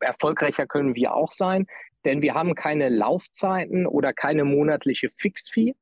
erfolgreicher 0.00 0.66
können 0.66 0.94
wir 0.94 1.14
auch 1.14 1.30
sein, 1.30 1.66
denn 2.04 2.22
wir 2.22 2.34
haben 2.34 2.54
keine 2.54 2.88
Laufzeiten 2.88 3.86
oder 3.86 4.12
keine 4.12 4.44
monatliche 4.44 5.10
Fixed-Fee, 5.16 5.74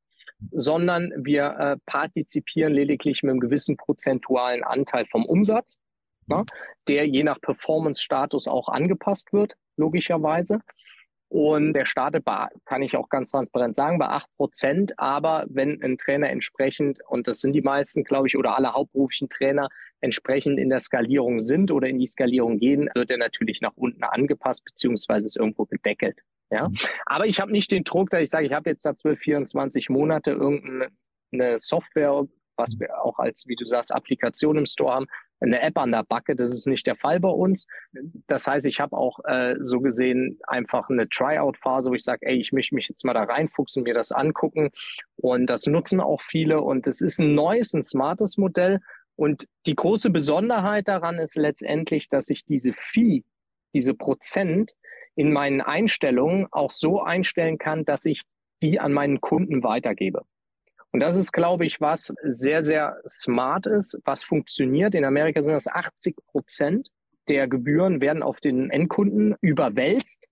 sondern 0.51 1.13
wir 1.17 1.57
äh, 1.59 1.77
partizipieren 1.87 2.73
lediglich 2.73 3.23
mit 3.23 3.31
einem 3.31 3.41
gewissen 3.41 3.77
prozentualen 3.77 4.65
Anteil 4.65 5.07
vom 5.07 5.25
Umsatz, 5.25 5.79
ne, 6.27 6.45
der 6.89 7.07
je 7.07 7.23
nach 7.23 7.41
Performance-Status 7.41 8.49
auch 8.49 8.69
angepasst 8.69 9.33
wird, 9.33 9.55
logischerweise. 9.77 10.61
Und 11.29 11.73
der 11.73 11.87
startet 11.87 12.25
bei, 12.25 12.47
kann 12.65 12.83
ich 12.83 12.97
auch 12.97 13.09
ganz 13.09 13.31
transparent 13.31 13.75
sagen, 13.75 13.99
bei 13.99 14.07
acht 14.07 14.29
Prozent. 14.37 14.99
Aber 14.99 15.45
wenn 15.49 15.83
ein 15.83 15.97
Trainer 15.97 16.31
entsprechend, 16.31 17.01
und 17.09 17.27
das 17.27 17.41
sind 17.41 17.53
die 17.53 17.63
meisten, 17.63 18.05
glaube 18.05 18.29
ich, 18.29 18.37
oder 18.37 18.57
alle 18.57 18.73
hauptberuflichen 18.73 19.29
Trainer 19.29 19.69
entsprechend 20.01 20.59
in 20.61 20.69
der 20.69 20.81
Skalierung 20.81 21.41
sind 21.41 21.71
oder 21.73 21.89
in 21.89 21.99
die 21.99 22.07
Skalierung 22.07 22.59
gehen, 22.59 22.89
wird 22.95 23.11
er 23.11 23.19
natürlich 23.19 23.61
nach 23.61 23.73
unten 23.75 24.05
angepasst, 24.05 24.65
beziehungsweise 24.65 25.27
ist 25.27 25.37
irgendwo 25.37 25.65
gedeckelt. 25.65 26.21
Ja, 26.51 26.69
mhm. 26.69 26.77
aber 27.07 27.27
ich 27.27 27.41
habe 27.41 27.51
nicht 27.51 27.73
den 27.73 27.83
Druck, 27.83 28.11
dass 28.11 28.23
ich 28.23 28.31
sage, 28.31 28.47
ich 28.47 28.53
habe 28.53 28.71
jetzt 28.71 28.85
da 28.85 28.95
12, 28.95 29.19
24 29.19 29.89
Monate 29.91 30.31
irgendeine 30.31 31.59
Software, 31.59 32.25
was 32.57 32.79
wir 32.79 33.03
auch 33.03 33.19
als, 33.19 33.47
wie 33.49 33.57
du 33.57 33.65
sagst, 33.65 33.93
Applikation 33.93 34.57
im 34.57 34.67
Store 34.67 34.95
haben, 34.95 35.07
eine 35.41 35.61
App 35.61 35.79
an 35.79 35.93
der 35.93 36.05
Backe. 36.05 36.35
Das 36.35 36.51
ist 36.51 36.67
nicht 36.67 36.87
der 36.87 36.97
Fall 36.97 37.21
bei 37.21 37.29
uns. 37.29 37.67
Das 38.27 38.47
heißt, 38.47 38.67
ich 38.67 38.81
habe 38.81 38.97
auch 38.97 39.21
äh, 39.25 39.57
so 39.61 39.81
gesehen 39.81 40.39
einfach 40.47 40.89
eine 40.89 41.09
Tryout-Phase, 41.09 41.91
wo 41.91 41.95
ich 41.95 42.05
sage, 42.05 42.27
ey, 42.27 42.37
ich 42.37 42.53
möchte 42.53 42.75
mich 42.75 42.89
jetzt 42.89 43.05
mal 43.05 43.15
da 43.15 43.25
reinfuchsen, 43.25 43.83
mir 43.83 43.95
das 43.95 44.13
angucken. 44.13 44.71
Und 45.17 45.47
das 45.47 45.67
nutzen 45.67 46.01
auch 46.01 46.21
viele. 46.21 46.61
Und 46.61 46.87
es 46.87 47.01
ist 47.01 47.21
ein 47.21 47.35
neues, 47.35 47.75
ein 47.75 47.83
smartes 47.83 48.39
Modell. 48.39 48.81
Und 49.17 49.47
die 49.67 49.75
große 49.75 50.11
Besonderheit 50.11 50.89
daran 50.89 51.19
ist 51.19 51.37
letztendlich, 51.37 52.09
dass 52.09 52.29
ich 52.29 52.45
diese 52.45 52.73
Fee, 52.75 53.25
diese 53.75 53.95
Prozent 53.95 54.75
in 55.15 55.33
meinen 55.33 55.63
Einstellungen 55.63 56.47
auch 56.51 56.71
so 56.71 57.03
einstellen 57.03 57.59
kann, 57.59 57.85
dass 57.85 58.05
ich 58.05 58.23
die 58.63 58.79
an 58.79 58.93
meinen 58.93 59.21
Kunden 59.21 59.63
weitergebe. 59.63 60.23
Und 60.97 61.01
das 61.01 61.19
ist, 61.19 61.33
glaube 61.33 61.67
ich, 61.67 61.83
was 61.83 62.11
sehr, 62.23 62.63
sehr 62.63 62.97
smart 63.07 63.67
ist, 63.67 64.01
was 64.07 64.23
funktioniert. 64.23 64.95
In 64.95 65.05
Amerika 65.05 65.43
sind 65.43 65.53
das 65.53 65.69
80 65.69 66.17
Prozent 66.25 66.89
der 67.29 67.49
Gebühren 67.49 68.01
werden 68.01 68.23
auf 68.23 68.41
den 68.41 68.71
Endkunden 68.71 69.35
überwälzt. 69.43 70.31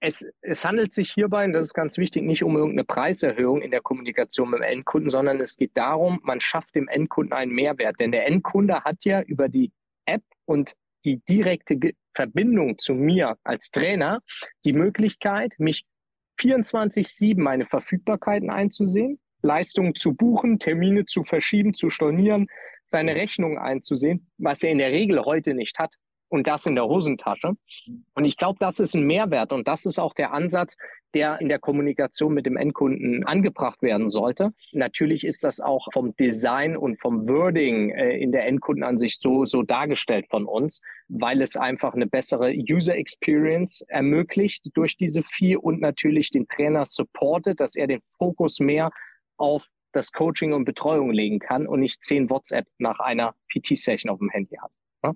Es, 0.00 0.26
es 0.40 0.64
handelt 0.64 0.94
sich 0.94 1.12
hierbei, 1.12 1.44
und 1.44 1.52
das 1.52 1.66
ist 1.66 1.74
ganz 1.74 1.98
wichtig, 1.98 2.22
nicht 2.22 2.42
um 2.42 2.56
irgendeine 2.56 2.84
Preiserhöhung 2.84 3.60
in 3.60 3.70
der 3.70 3.82
Kommunikation 3.82 4.48
mit 4.48 4.60
dem 4.60 4.64
Endkunden, 4.64 5.10
sondern 5.10 5.42
es 5.42 5.58
geht 5.58 5.72
darum, 5.74 6.20
man 6.22 6.40
schafft 6.40 6.74
dem 6.74 6.88
Endkunden 6.88 7.34
einen 7.34 7.52
Mehrwert. 7.52 8.00
Denn 8.00 8.12
der 8.12 8.26
Endkunde 8.26 8.82
hat 8.82 9.04
ja 9.04 9.20
über 9.20 9.50
die 9.50 9.72
App 10.06 10.22
und 10.46 10.72
die 11.04 11.18
direkte 11.28 11.78
Verbindung 12.14 12.78
zu 12.78 12.94
mir 12.94 13.36
als 13.44 13.70
Trainer 13.70 14.22
die 14.64 14.72
Möglichkeit, 14.72 15.54
mich 15.58 15.84
24-7 16.40 17.38
meine 17.38 17.66
Verfügbarkeiten 17.66 18.48
einzusehen, 18.48 19.20
Leistungen 19.46 19.94
zu 19.94 20.14
buchen, 20.14 20.58
Termine 20.58 21.06
zu 21.06 21.24
verschieben, 21.24 21.72
zu 21.72 21.88
stornieren, 21.88 22.48
seine 22.86 23.14
Rechnung 23.14 23.58
einzusehen, 23.58 24.28
was 24.38 24.62
er 24.62 24.70
in 24.70 24.78
der 24.78 24.90
Regel 24.92 25.20
heute 25.24 25.54
nicht 25.54 25.78
hat. 25.78 25.94
Und 26.28 26.48
das 26.48 26.66
in 26.66 26.74
der 26.74 26.86
Hosentasche. 26.86 27.52
Und 28.14 28.24
ich 28.24 28.36
glaube, 28.36 28.58
das 28.58 28.80
ist 28.80 28.96
ein 28.96 29.04
Mehrwert. 29.06 29.52
Und 29.52 29.68
das 29.68 29.86
ist 29.86 30.00
auch 30.00 30.12
der 30.12 30.32
Ansatz, 30.32 30.76
der 31.14 31.40
in 31.40 31.48
der 31.48 31.60
Kommunikation 31.60 32.34
mit 32.34 32.46
dem 32.46 32.56
Endkunden 32.56 33.24
angebracht 33.24 33.80
werden 33.80 34.08
sollte. 34.08 34.52
Natürlich 34.72 35.24
ist 35.24 35.44
das 35.44 35.60
auch 35.60 35.86
vom 35.92 36.16
Design 36.16 36.76
und 36.76 37.00
vom 37.00 37.28
Wording 37.28 37.90
äh, 37.90 38.18
in 38.18 38.32
der 38.32 38.46
Endkundenansicht 38.46 39.22
so, 39.22 39.46
so 39.46 39.62
dargestellt 39.62 40.26
von 40.28 40.46
uns, 40.46 40.80
weil 41.08 41.40
es 41.42 41.56
einfach 41.56 41.94
eine 41.94 42.06
bessere 42.06 42.52
User 42.52 42.96
Experience 42.96 43.82
ermöglicht 43.88 44.66
durch 44.74 44.96
diese 44.96 45.22
Fee 45.22 45.56
und 45.56 45.80
natürlich 45.80 46.30
den 46.30 46.48
Trainer 46.48 46.86
supportet, 46.86 47.60
dass 47.60 47.76
er 47.76 47.86
den 47.86 48.00
Fokus 48.18 48.58
mehr 48.58 48.90
auf 49.36 49.68
das 49.92 50.12
Coaching 50.12 50.52
und 50.52 50.64
Betreuung 50.64 51.10
legen 51.10 51.38
kann 51.38 51.66
und 51.66 51.80
nicht 51.80 52.04
zehn 52.04 52.28
WhatsApp 52.28 52.66
nach 52.78 53.00
einer 53.00 53.34
PT-Session 53.50 54.10
auf 54.10 54.18
dem 54.18 54.30
Handy 54.30 54.56
hat. 54.56 54.70
Ja? 55.02 55.12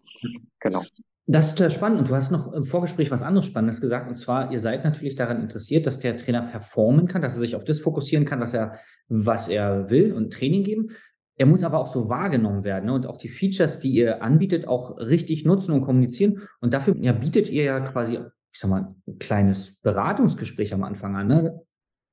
Genau. 0.61 0.83
Das 1.27 1.53
ist 1.53 1.75
spannend. 1.75 2.01
Und 2.01 2.11
du 2.11 2.17
hast 2.17 2.33
noch 2.33 2.53
im 2.53 2.65
Vorgespräch 2.65 3.11
was 3.11 3.23
anderes 3.23 3.47
Spannendes 3.47 3.81
gesagt. 3.81 4.09
Und 4.09 4.17
zwar, 4.17 4.51
ihr 4.51 4.59
seid 4.59 4.85
natürlich 4.85 5.15
daran 5.15 5.41
interessiert, 5.41 5.87
dass 5.87 6.01
der 6.01 6.17
Trainer 6.17 6.43
performen 6.43 7.07
kann, 7.07 7.23
dass 7.23 7.37
er 7.37 7.41
sich 7.41 7.55
auf 7.55 7.65
das 7.65 7.79
fokussieren 7.79 8.25
kann, 8.25 8.41
was 8.41 8.53
er, 8.53 8.79
was 9.09 9.49
er 9.49 9.91
will 9.91 10.13
und 10.13 10.33
Training 10.33 10.65
geben. 10.65 10.89
Er 11.37 11.47
muss 11.47 11.63
aber 11.63 11.79
auch 11.79 11.93
so 11.93 12.09
wahrgenommen 12.09 12.65
werden 12.65 12.87
ne? 12.87 12.95
und 12.95 13.07
auch 13.07 13.17
die 13.17 13.29
Features, 13.29 13.81
die 13.81 13.91
ihr 13.91 14.23
anbietet, 14.23 14.67
auch 14.67 14.99
richtig 14.99 15.45
nutzen 15.45 15.73
und 15.73 15.83
kommunizieren. 15.83 16.41
Und 16.61 16.75
dafür 16.75 16.97
ja, 16.99 17.13
bietet 17.13 17.49
ihr 17.49 17.65
ja 17.65 17.81
quasi, 17.81 18.17
ich 18.17 18.59
sag 18.59 18.71
mal, 18.71 18.95
ein 19.07 19.19
kleines 19.19 19.77
Beratungsgespräch 19.83 20.75
am 20.75 20.83
Anfang 20.83 21.17
an. 21.17 21.29
Ne? 21.29 21.61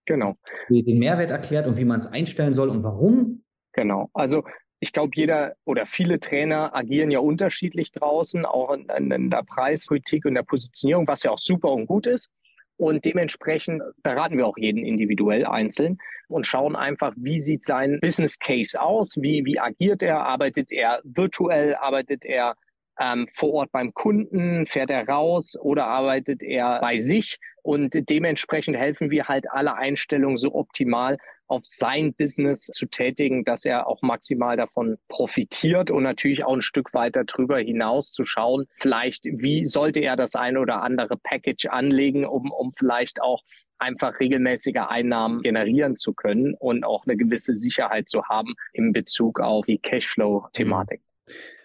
Genau. 0.07 0.35
Den 0.69 0.97
Mehrwert 0.97 1.31
erklärt 1.31 1.67
und 1.67 1.77
wie 1.77 1.85
man 1.85 1.99
es 1.99 2.07
einstellen 2.07 2.53
soll 2.53 2.69
und 2.69 2.81
warum. 2.81 3.43
Genau. 3.73 4.09
Also 4.13 4.43
ich 4.79 4.93
glaube, 4.93 5.11
jeder 5.15 5.55
oder 5.65 5.85
viele 5.85 6.19
Trainer 6.19 6.73
agieren 6.73 7.11
ja 7.11 7.19
unterschiedlich 7.19 7.91
draußen, 7.91 8.45
auch 8.45 8.73
in, 8.73 9.11
in, 9.11 9.29
der 9.29 9.43
Preispolitik 9.43 10.25
und 10.25 10.35
der 10.35 10.43
Positionierung, 10.43 11.07
was 11.07 11.23
ja 11.23 11.31
auch 11.31 11.37
super 11.37 11.71
und 11.71 11.87
gut 11.87 12.07
ist. 12.07 12.29
Und 12.77 13.05
dementsprechend 13.05 13.81
beraten 14.03 14.37
wir 14.37 14.47
auch 14.47 14.57
jeden 14.57 14.85
individuell 14.85 15.45
einzeln 15.45 15.97
und 16.27 16.45
schauen 16.45 16.75
einfach, 16.75 17.13
wie 17.17 17.41
sieht 17.41 17.63
sein 17.63 17.99
Business 18.01 18.37
Case 18.39 18.79
aus, 18.79 19.15
wie, 19.19 19.43
wie 19.45 19.59
agiert 19.59 20.03
er, 20.03 20.25
arbeitet 20.25 20.71
er 20.71 21.01
virtuell, 21.03 21.75
arbeitet 21.75 22.23
er 22.23 22.55
ähm, 22.99 23.27
vor 23.33 23.53
Ort 23.53 23.71
beim 23.71 23.93
Kunden, 23.93 24.65
fährt 24.67 24.89
er 24.89 25.07
raus 25.07 25.57
oder 25.59 25.87
arbeitet 25.87 26.43
er 26.43 26.79
bei 26.79 26.99
sich. 26.99 27.37
Und 27.63 28.09
dementsprechend 28.09 28.77
helfen 28.77 29.11
wir 29.11 29.27
halt 29.27 29.49
alle 29.51 29.75
Einstellungen 29.75 30.37
so 30.37 30.55
optimal 30.55 31.17
auf 31.47 31.63
sein 31.65 32.13
Business 32.13 32.65
zu 32.65 32.87
tätigen, 32.87 33.43
dass 33.43 33.65
er 33.65 33.87
auch 33.87 34.01
maximal 34.01 34.57
davon 34.57 34.97
profitiert 35.07 35.91
und 35.91 36.03
natürlich 36.03 36.43
auch 36.43 36.53
ein 36.53 36.61
Stück 36.61 36.93
weiter 36.93 37.23
drüber 37.23 37.59
hinaus 37.59 38.11
zu 38.11 38.25
schauen, 38.25 38.67
vielleicht 38.75 39.25
wie 39.25 39.65
sollte 39.65 40.01
er 40.01 40.15
das 40.15 40.35
eine 40.35 40.59
oder 40.59 40.81
andere 40.81 41.17
Package 41.17 41.67
anlegen, 41.67 42.25
um, 42.25 42.51
um 42.51 42.73
vielleicht 42.77 43.21
auch 43.21 43.43
einfach 43.79 44.19
regelmäßige 44.19 44.87
Einnahmen 44.87 45.41
generieren 45.41 45.95
zu 45.95 46.13
können 46.13 46.53
und 46.55 46.83
auch 46.83 47.05
eine 47.05 47.15
gewisse 47.15 47.55
Sicherheit 47.55 48.09
zu 48.09 48.23
haben 48.25 48.55
in 48.73 48.91
Bezug 48.91 49.39
auf 49.39 49.65
die 49.65 49.77
Cashflow-Thematik. 49.77 51.01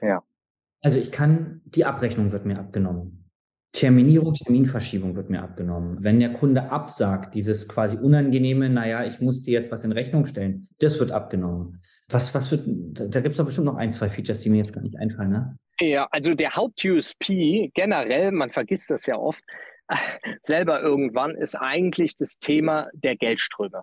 Ja. 0.01 0.23
Also 0.83 0.99
ich 0.99 1.13
kann, 1.13 1.61
die 1.65 1.85
Abrechnung 1.85 2.33
wird 2.33 2.45
mir 2.45 2.59
abgenommen. 2.59 3.23
Terminierung, 3.73 4.35
Terminverschiebung 4.35 5.17
wird 5.17 5.31
mir 5.31 5.43
abgenommen. 5.43 5.97
Wenn 6.05 6.21
der 6.21 6.35
Kunde 6.35 6.71
absagt, 6.71 7.35
dieses 7.35 7.69
quasi 7.69 7.97
unangenehme, 7.97 8.69
naja, 8.69 9.05
ich 9.05 9.21
muss 9.21 9.43
dir 9.43 9.53
jetzt 9.53 9.73
was 9.73 9.85
in 9.85 9.93
Rechnung 9.93 10.27
stellen, 10.27 10.69
das 10.79 11.01
wird 11.01 11.11
abgenommen. 11.11 11.81
Was, 12.11 12.35
was 12.35 12.51
wird, 12.51 12.65
da 12.67 13.21
gibt 13.21 13.33
es 13.33 13.39
doch 13.39 13.47
bestimmt 13.47 13.67
noch 13.67 13.77
ein, 13.77 13.91
zwei 13.91 14.11
Features, 14.11 14.43
die 14.43 14.51
mir 14.51 14.59
jetzt 14.59 14.75
gar 14.75 14.83
nicht 14.83 14.99
einfallen, 14.99 15.31
ne? 15.31 15.57
Ja, 15.81 16.07
also 16.11 16.35
der 16.35 16.55
Haupt-USP 16.55 17.71
generell, 17.75 18.31
man 18.31 18.51
vergisst 18.51 18.91
das 18.91 19.07
ja 19.07 19.17
oft, 19.17 19.43
selber 20.43 20.83
irgendwann, 20.83 21.31
ist 21.31 21.55
eigentlich 21.55 22.15
das 22.15 22.39
Thema 22.39 22.89
der 22.93 23.17
Geldströme. 23.17 23.83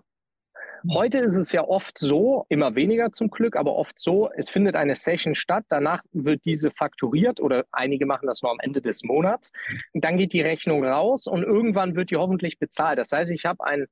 Heute 0.88 1.18
ist 1.18 1.36
es 1.36 1.52
ja 1.52 1.66
oft 1.66 1.98
so, 1.98 2.46
immer 2.48 2.74
weniger 2.74 3.12
zum 3.12 3.28
Glück, 3.30 3.56
aber 3.56 3.74
oft 3.74 3.98
so, 3.98 4.30
es 4.34 4.48
findet 4.48 4.76
eine 4.76 4.96
Session 4.96 5.34
statt, 5.34 5.64
danach 5.68 6.02
wird 6.12 6.44
diese 6.46 6.70
fakturiert 6.70 7.40
oder 7.40 7.64
einige 7.70 8.06
machen 8.06 8.26
das 8.26 8.42
nur 8.42 8.50
am 8.50 8.58
Ende 8.60 8.80
des 8.80 9.02
Monats. 9.02 9.52
Dann 9.92 10.16
geht 10.16 10.32
die 10.32 10.40
Rechnung 10.40 10.84
raus 10.84 11.26
und 11.26 11.42
irgendwann 11.42 11.96
wird 11.96 12.10
die 12.10 12.16
hoffentlich 12.16 12.58
bezahlt. 12.58 12.98
Das 12.98 13.12
heißt, 13.12 13.30
ich 13.30 13.44
habe 13.44 13.62
ein, 13.64 13.86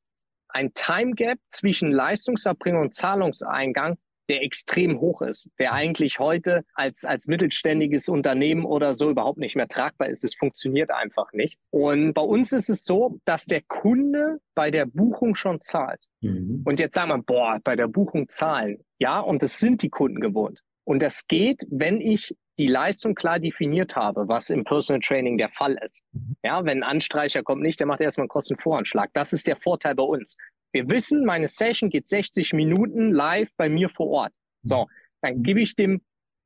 ein 0.48 0.72
Time 0.72 1.12
Gap 1.14 1.38
zwischen 1.48 1.92
Leistungserbringung 1.92 2.82
und 2.82 2.94
Zahlungseingang, 2.94 3.98
der 4.28 4.42
extrem 4.42 5.00
hoch 5.00 5.22
ist, 5.22 5.50
der 5.58 5.72
eigentlich 5.72 6.18
heute 6.18 6.64
als, 6.74 7.04
als 7.04 7.26
mittelständiges 7.26 8.08
Unternehmen 8.08 8.64
oder 8.64 8.94
so 8.94 9.10
überhaupt 9.10 9.38
nicht 9.38 9.56
mehr 9.56 9.68
tragbar 9.68 10.08
ist. 10.08 10.24
Das 10.24 10.34
funktioniert 10.34 10.90
einfach 10.90 11.32
nicht. 11.32 11.58
Und 11.70 12.14
bei 12.14 12.22
uns 12.22 12.52
ist 12.52 12.68
es 12.68 12.84
so, 12.84 13.18
dass 13.24 13.46
der 13.46 13.62
Kunde 13.62 14.38
bei 14.54 14.70
der 14.70 14.86
Buchung 14.86 15.34
schon 15.34 15.60
zahlt. 15.60 16.04
Mhm. 16.20 16.62
Und 16.64 16.80
jetzt 16.80 16.94
sagen 16.94 17.10
wir, 17.10 17.22
boah, 17.22 17.58
bei 17.62 17.76
der 17.76 17.88
Buchung 17.88 18.28
zahlen. 18.28 18.84
Ja, 18.98 19.20
und 19.20 19.42
das 19.42 19.58
sind 19.58 19.82
die 19.82 19.90
Kunden 19.90 20.20
gewohnt. 20.20 20.60
Und 20.84 21.02
das 21.02 21.26
geht, 21.26 21.66
wenn 21.70 22.00
ich 22.00 22.34
die 22.58 22.66
Leistung 22.66 23.14
klar 23.14 23.38
definiert 23.38 23.94
habe, 23.94 24.26
was 24.26 24.50
im 24.50 24.64
Personal 24.64 25.00
Training 25.00 25.38
der 25.38 25.48
Fall 25.50 25.76
ist. 25.86 26.02
Mhm. 26.12 26.36
Ja, 26.42 26.64
wenn 26.64 26.82
ein 26.82 26.90
Anstreicher 26.90 27.42
kommt 27.42 27.62
nicht, 27.62 27.78
der 27.78 27.86
macht 27.86 28.00
erstmal 28.00 28.24
einen 28.24 28.30
Kostenvoranschlag. 28.30 29.10
Das 29.14 29.32
ist 29.32 29.46
der 29.46 29.56
Vorteil 29.56 29.94
bei 29.94 30.02
uns. 30.02 30.36
Wir 30.72 30.90
wissen, 30.90 31.24
meine 31.24 31.48
Session 31.48 31.90
geht 31.90 32.06
60 32.06 32.52
Minuten 32.52 33.12
live 33.12 33.50
bei 33.56 33.68
mir 33.68 33.88
vor 33.88 34.08
Ort. 34.08 34.32
So, 34.60 34.86
dann 35.22 35.42
gebe 35.42 35.60
ich 35.60 35.76
dem 35.76 36.02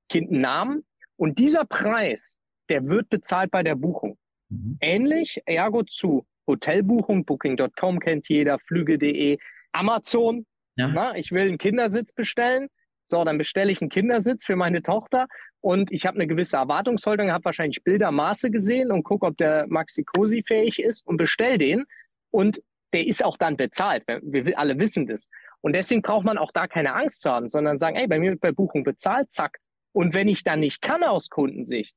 Kind 0.09 0.31
einen 0.31 0.41
Namen 0.41 0.85
und 1.17 1.39
dieser 1.39 1.65
Preis, 1.65 2.39
der 2.69 2.89
wird 2.89 3.09
bezahlt 3.09 3.51
bei 3.51 3.63
der 3.63 3.75
Buchung. 3.75 4.19
Mhm. 4.49 4.79
Ähnlich, 4.81 5.41
ergo 5.47 5.83
zu 5.83 6.27
Hotelbuchung, 6.47 7.25
Booking.com 7.25 8.01
kennt 8.01 8.29
jeder, 8.29 8.59
Flüge.de, 8.59 9.39
Amazon. 9.73 10.47
Ja. 10.77 10.89
Na, 10.89 11.17
ich 11.17 11.33
will 11.33 11.49
einen 11.49 11.59
Kindersitz 11.59 12.13
bestellen. 12.13 12.69
So, 13.07 13.25
dann 13.25 13.39
bestelle 13.39 13.73
ich 13.73 13.81
einen 13.81 13.91
Kindersitz 13.91 14.45
für 14.45 14.57
meine 14.57 14.83
Tochter 14.83 15.27
und 15.61 15.93
ich 15.93 16.07
habe 16.07 16.17
eine 16.17 16.27
gewisse 16.27 16.57
Erwartungshaltung, 16.57 17.31
habe 17.31 17.45
wahrscheinlich 17.45 17.85
Bilder, 17.85 18.11
Maße 18.11 18.51
gesehen 18.51 18.91
und 18.91 19.05
gucke, 19.05 19.27
ob 19.27 19.37
der 19.37 19.67
Maxi 19.69 20.03
Cosi 20.03 20.43
fähig 20.47 20.83
ist 20.83 21.07
und 21.07 21.19
bestell 21.19 21.57
den. 21.57 21.85
Und 22.31 22.63
der 22.93 23.07
ist 23.07 23.25
auch 23.25 23.37
dann 23.37 23.57
bezahlt. 23.57 24.05
Wir 24.23 24.59
alle 24.59 24.79
wissen 24.79 25.07
das. 25.07 25.29
Und 25.61 25.75
deswegen 25.75 26.03
braucht 26.03 26.25
man 26.25 26.39
auch 26.39 26.51
da 26.53 26.67
keine 26.67 26.95
Angst 26.95 27.23
zu 27.23 27.31
haben, 27.31 27.49
sondern 27.49 27.79
sagen, 27.79 27.97
ey, 27.97 28.07
bei 28.07 28.19
mir 28.19 28.33
wird 28.33 28.41
bei 28.41 28.53
Buchung 28.53 28.85
bezahlt, 28.85 29.33
zack. 29.33 29.59
Und 29.93 30.15
wenn 30.15 30.29
ich 30.29 30.43
dann 30.43 30.61
nicht 30.61 30.83
kann 30.83 31.03
aus 31.03 31.29
Kundensicht, 31.29 31.95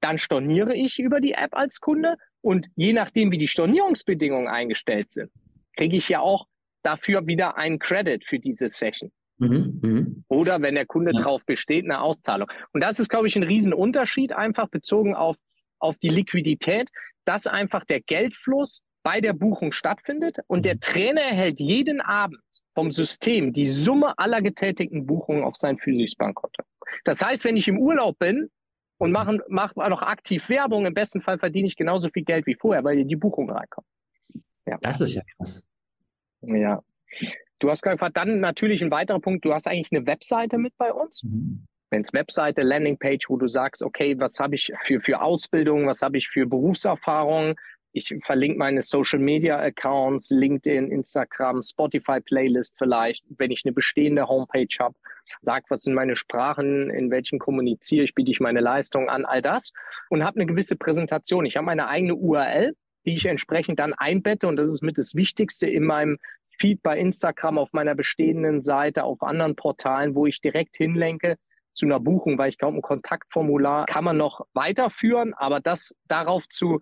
dann 0.00 0.18
storniere 0.18 0.74
ich 0.74 0.98
über 0.98 1.20
die 1.20 1.32
App 1.32 1.56
als 1.56 1.80
Kunde 1.80 2.16
und 2.40 2.68
je 2.76 2.92
nachdem, 2.92 3.32
wie 3.32 3.38
die 3.38 3.48
Stornierungsbedingungen 3.48 4.48
eingestellt 4.48 5.12
sind, 5.12 5.30
kriege 5.76 5.96
ich 5.96 6.08
ja 6.08 6.20
auch 6.20 6.46
dafür 6.82 7.26
wieder 7.26 7.56
einen 7.56 7.78
Credit 7.78 8.24
für 8.24 8.38
diese 8.38 8.68
Session. 8.68 9.10
Mhm, 9.38 9.80
mh. 9.82 10.06
Oder 10.28 10.60
wenn 10.62 10.74
der 10.74 10.86
Kunde 10.86 11.12
ja. 11.14 11.22
drauf 11.22 11.44
besteht, 11.46 11.84
eine 11.84 12.00
Auszahlung. 12.00 12.50
Und 12.72 12.80
das 12.80 12.98
ist, 13.00 13.08
glaube 13.08 13.26
ich, 13.26 13.36
ein 13.36 13.42
Riesenunterschied, 13.42 14.32
einfach 14.32 14.68
bezogen 14.68 15.14
auf, 15.14 15.36
auf 15.78 15.98
die 15.98 16.08
Liquidität, 16.08 16.90
dass 17.24 17.46
einfach 17.46 17.84
der 17.84 18.00
Geldfluss 18.00 18.82
bei 19.08 19.22
der 19.22 19.32
Buchung 19.32 19.72
stattfindet 19.72 20.36
und 20.48 20.66
der 20.66 20.74
mhm. 20.74 20.80
Trainer 20.80 21.22
erhält 21.22 21.60
jeden 21.60 22.02
Abend 22.02 22.42
vom 22.74 22.90
System 22.90 23.54
die 23.54 23.64
Summe 23.64 24.12
aller 24.18 24.42
getätigten 24.42 25.06
Buchungen 25.06 25.44
auf 25.44 25.56
sein 25.56 25.78
physisches 25.78 26.14
Bankkonto. 26.14 26.62
Das 27.04 27.22
heißt, 27.22 27.42
wenn 27.46 27.56
ich 27.56 27.68
im 27.68 27.78
Urlaub 27.78 28.18
bin 28.18 28.50
und 28.98 29.10
mache 29.10 29.38
mach 29.48 29.74
noch 29.76 30.02
aktiv 30.02 30.50
Werbung, 30.50 30.84
im 30.84 30.92
besten 30.92 31.22
Fall 31.22 31.38
verdiene 31.38 31.68
ich 31.68 31.76
genauso 31.76 32.10
viel 32.10 32.22
Geld 32.22 32.44
wie 32.44 32.54
vorher, 32.54 32.84
weil 32.84 33.02
die 33.02 33.16
Buchung 33.16 33.48
reinkommt. 33.48 33.86
Ja. 34.66 34.76
Das 34.82 35.00
ist 35.00 35.14
ja 35.14 35.22
krass. 35.38 35.66
Ja. 36.42 36.82
Du 37.60 37.70
hast 37.70 37.80
gefragt, 37.80 38.14
dann 38.14 38.40
natürlich 38.40 38.82
ein 38.82 38.90
weiterer 38.90 39.20
Punkt, 39.20 39.42
du 39.42 39.54
hast 39.54 39.66
eigentlich 39.66 39.90
eine 39.90 40.06
Webseite 40.06 40.58
mit 40.58 40.76
bei 40.76 40.92
uns. 40.92 41.22
Mhm. 41.22 41.64
Wenn 41.88 42.02
es 42.02 42.12
Webseite, 42.12 42.60
Landingpage, 42.60 43.30
wo 43.30 43.38
du 43.38 43.48
sagst, 43.48 43.82
okay, 43.82 44.20
was 44.20 44.38
habe 44.38 44.54
ich 44.54 44.70
für, 44.82 45.00
für 45.00 45.22
Ausbildung, 45.22 45.86
was 45.86 46.02
habe 46.02 46.18
ich 46.18 46.28
für 46.28 46.44
Berufserfahrung, 46.44 47.54
ich 47.98 48.14
verlinke 48.24 48.58
meine 48.58 48.82
Social 48.82 49.18
Media 49.18 49.58
Accounts, 49.58 50.30
LinkedIn, 50.30 50.90
Instagram, 50.90 51.60
Spotify 51.62 52.20
Playlist 52.20 52.76
vielleicht, 52.78 53.24
wenn 53.36 53.50
ich 53.50 53.62
eine 53.64 53.72
bestehende 53.72 54.28
Homepage 54.28 54.68
habe, 54.78 54.94
sag, 55.40 55.64
was 55.68 55.82
sind 55.82 55.94
meine 55.94 56.16
Sprachen, 56.16 56.90
in 56.90 57.10
welchen 57.10 57.38
kommuniziere 57.38 58.04
ich, 58.04 58.14
biete 58.14 58.30
ich 58.30 58.40
meine 58.40 58.60
Leistung 58.60 59.08
an, 59.08 59.24
all 59.24 59.42
das. 59.42 59.72
Und 60.08 60.24
habe 60.24 60.36
eine 60.36 60.46
gewisse 60.46 60.76
Präsentation. 60.76 61.44
Ich 61.44 61.56
habe 61.56 61.66
meine 61.66 61.88
eigene 61.88 62.14
URL, 62.14 62.74
die 63.04 63.14
ich 63.14 63.26
entsprechend 63.26 63.78
dann 63.78 63.92
einbette. 63.94 64.48
Und 64.48 64.56
das 64.56 64.72
ist 64.72 64.82
mit 64.82 64.98
das 64.98 65.14
Wichtigste 65.14 65.66
in 65.66 65.84
meinem 65.84 66.18
Feed 66.58 66.82
bei 66.82 66.98
Instagram, 66.98 67.58
auf 67.58 67.72
meiner 67.72 67.94
bestehenden 67.94 68.62
Seite, 68.62 69.04
auf 69.04 69.22
anderen 69.22 69.56
Portalen, 69.56 70.14
wo 70.14 70.26
ich 70.26 70.40
direkt 70.40 70.76
hinlenke 70.76 71.36
zu 71.72 71.86
einer 71.86 72.00
Buchung, 72.00 72.38
weil 72.38 72.48
ich 72.48 72.58
glaube, 72.58 72.78
ein 72.78 72.82
Kontaktformular 72.82 73.86
kann 73.86 74.04
man 74.04 74.16
noch 74.16 74.46
weiterführen, 74.52 75.32
aber 75.34 75.60
das 75.60 75.94
darauf 76.08 76.48
zu 76.48 76.80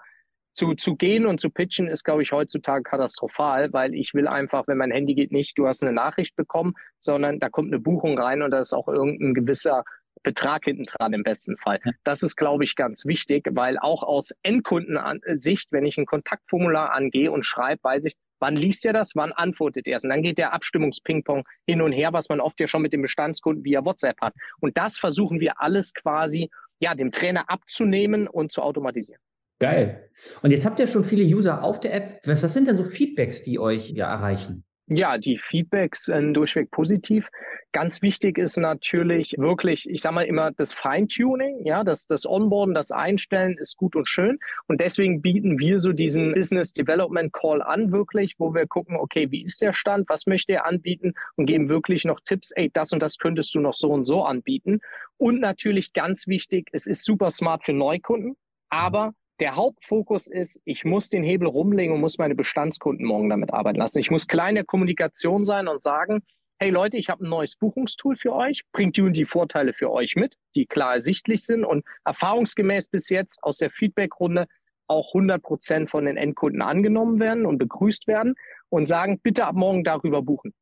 zu, 0.57 0.73
zu 0.75 0.97
gehen 0.97 1.27
und 1.27 1.39
zu 1.39 1.51
pitchen 1.51 1.87
ist, 1.87 2.03
glaube 2.03 2.23
ich, 2.23 2.33
heutzutage 2.33 2.83
katastrophal, 2.83 3.73
weil 3.73 3.95
ich 3.95 4.15
will 4.15 4.27
einfach, 4.27 4.67
wenn 4.67 4.79
mein 4.79 4.91
Handy 4.91 5.15
geht, 5.15 5.31
nicht, 5.31 5.59
du 5.59 5.67
hast 5.67 5.83
eine 5.83 5.93
Nachricht 5.93 6.35
bekommen, 6.35 6.75
sondern 6.99 7.39
da 7.39 7.51
kommt 7.51 7.69
eine 7.69 7.79
Buchung 7.79 8.19
rein 8.19 8.43
und 8.43 8.51
da 8.51 8.61
ist 8.61 8.73
auch 8.73 8.89
irgendein 8.89 9.35
gewisser 9.35 9.85
Betrag 10.23 10.65
hinten 10.65 10.85
dran 10.85 11.13
im 11.13 11.23
besten 11.23 11.57
Fall. 11.59 11.79
Das 12.03 12.23
ist, 12.23 12.37
glaube 12.37 12.65
ich, 12.65 12.75
ganz 12.75 13.05
wichtig, 13.05 13.47
weil 13.53 13.79
auch 13.79 14.03
aus 14.03 14.33
Endkundensicht, 14.43 15.71
wenn 15.73 15.85
ich 15.85 15.99
ein 15.99 16.07
Kontaktformular 16.07 16.93
angehe 16.93 17.31
und 17.31 17.45
schreibe, 17.45 17.85
weiß 17.85 18.07
ich, 18.07 18.15
wann 18.41 18.57
liest 18.57 18.85
er 18.87 18.93
das, 18.93 19.13
wann 19.15 19.33
antwortet 19.33 19.87
er 19.87 19.99
es. 19.99 20.05
Und 20.05 20.11
dann 20.11 20.23
geht 20.23 20.39
der 20.39 20.53
Abstimmungspingpong 20.53 21.45
hin 21.67 21.83
und 21.83 21.93
her, 21.93 22.13
was 22.13 22.29
man 22.29 22.41
oft 22.41 22.59
ja 22.61 22.67
schon 22.67 22.83
mit 22.83 22.93
dem 22.93 23.03
Bestandskunden 23.03 23.63
via 23.65 23.85
WhatsApp 23.85 24.21
hat. 24.21 24.35
Und 24.61 24.77
das 24.79 24.99
versuchen 24.99 25.39
wir 25.39 25.61
alles 25.61 25.95
quasi, 25.95 26.51
ja, 26.81 26.95
dem 26.95 27.11
Trainer 27.11 27.49
abzunehmen 27.49 28.27
und 28.27 28.51
zu 28.51 28.63
automatisieren. 28.63 29.21
Geil. 29.59 30.11
Und 30.43 30.51
jetzt 30.51 30.67
habt 30.67 30.79
ihr 30.79 30.87
schon 30.87 31.05
viele 31.05 31.25
User 31.25 31.63
auf 31.63 31.81
der 31.81 31.95
App. 31.95 32.19
Was, 32.25 32.43
was 32.43 32.53
sind 32.53 32.69
denn 32.69 32.77
so 32.77 32.85
Feedbacks, 32.85 33.43
die 33.43 33.59
euch 33.59 33.91
ja 33.91 34.11
erreichen? 34.11 34.65
Ja, 34.89 35.19
die 35.19 35.39
Feedbacks 35.39 36.05
sind 36.05 36.35
durchweg 36.35 36.71
positiv. 36.71 37.29
Ganz 37.73 38.03
wichtig 38.03 38.39
ist 38.39 38.57
natürlich 38.57 39.35
wirklich, 39.37 39.91
ich 39.91 40.01
sage 40.01 40.15
mal 40.15 40.27
immer, 40.27 40.53
das 40.53 40.73
Feintuning, 40.73 41.67
ja, 41.67 41.83
das, 41.83 42.07
das 42.07 42.25
Onboarden, 42.25 42.73
das 42.73 42.93
Einstellen 42.93 43.57
ist 43.59 43.77
gut 43.77 43.97
und 43.97 44.09
schön. 44.09 44.39
Und 44.69 44.81
deswegen 44.81 45.23
bieten 45.23 45.59
wir 45.59 45.81
so 45.81 45.93
diesen 45.93 46.35
Business 46.35 46.73
Development 46.73 47.33
Call 47.33 47.63
an, 47.63 47.91
wirklich, 47.91 48.37
wo 48.39 48.55
wir 48.55 48.69
gucken, 48.69 48.97
okay, 48.97 49.29
wie 49.33 49.43
ist 49.43 49.61
der 49.61 49.73
Stand, 49.73 50.09
was 50.09 50.27
möchte 50.27 50.53
er 50.53 50.67
anbieten 50.67 51.15
und 51.35 51.47
geben 51.47 51.69
wirklich 51.69 52.05
noch 52.05 52.21
Tipps, 52.25 52.53
ey, 52.53 52.71
das 52.73 52.93
und 52.93 53.03
das 53.03 53.19
könntest 53.19 53.57
du 53.57 53.61
noch 53.61 53.75
so 53.75 53.91
und 53.91 54.07
so 54.07 54.23
anbieten. 54.23 54.79
Und 55.17 55.41
natürlich 55.41 55.93
ganz 55.93 56.29
wichtig, 56.29 56.69
es 56.71 56.87
ist 56.87 57.05
super 57.05 57.33
smart 57.33 57.65
für 57.65 57.73
Neukunden, 57.73 58.37
aber 58.69 59.15
der 59.41 59.57
Hauptfokus 59.57 60.29
ist, 60.29 60.61
ich 60.65 60.85
muss 60.85 61.09
den 61.09 61.23
Hebel 61.23 61.49
rumlegen 61.49 61.95
und 61.95 62.01
muss 62.01 62.19
meine 62.19 62.35
Bestandskunden 62.35 63.07
morgen 63.07 63.29
damit 63.29 63.53
arbeiten 63.53 63.79
lassen. 63.79 63.99
Ich 63.99 64.11
muss 64.11 64.27
kleine 64.27 64.65
Kommunikation 64.65 65.45
sein 65.45 65.69
und 65.69 65.83
sagen, 65.83 66.23
hey 66.59 66.71
Leute, 66.71 66.97
ich 66.97 67.11
habe 67.11 67.25
ein 67.25 67.29
neues 67.29 67.57
Buchungstool 67.57 68.17
für 68.17 68.35
euch, 68.35 68.63
bringt 68.73 68.97
die 68.97 69.03
und 69.03 69.15
die 69.15 69.27
Vorteile 69.27 69.75
für 69.75 69.91
euch 69.91 70.17
mit, 70.17 70.37
die 70.55 70.67
klar 70.67 70.95
ersichtlich 70.95 71.45
sind 71.45 71.65
und 71.65 71.85
erfahrungsgemäß 72.05 72.89
bis 72.89 73.11
jetzt 73.11 73.43
aus 73.43 73.59
der 73.59 73.71
Feedbackrunde 73.71 74.47
auch 74.89 75.15
100 75.15 75.43
Prozent 75.43 75.91
von 75.91 76.07
den 76.07 76.17
Endkunden 76.17 76.63
angenommen 76.63 77.21
werden 77.21 77.45
und 77.45 77.59
begrüßt 77.59 78.07
werden 78.07 78.37
und 78.71 78.87
sagen, 78.87 79.21
bitte 79.23 79.47
ab 79.47 79.57
morgen 79.57 79.85
darüber 79.85 80.23
buchen. 80.23 80.55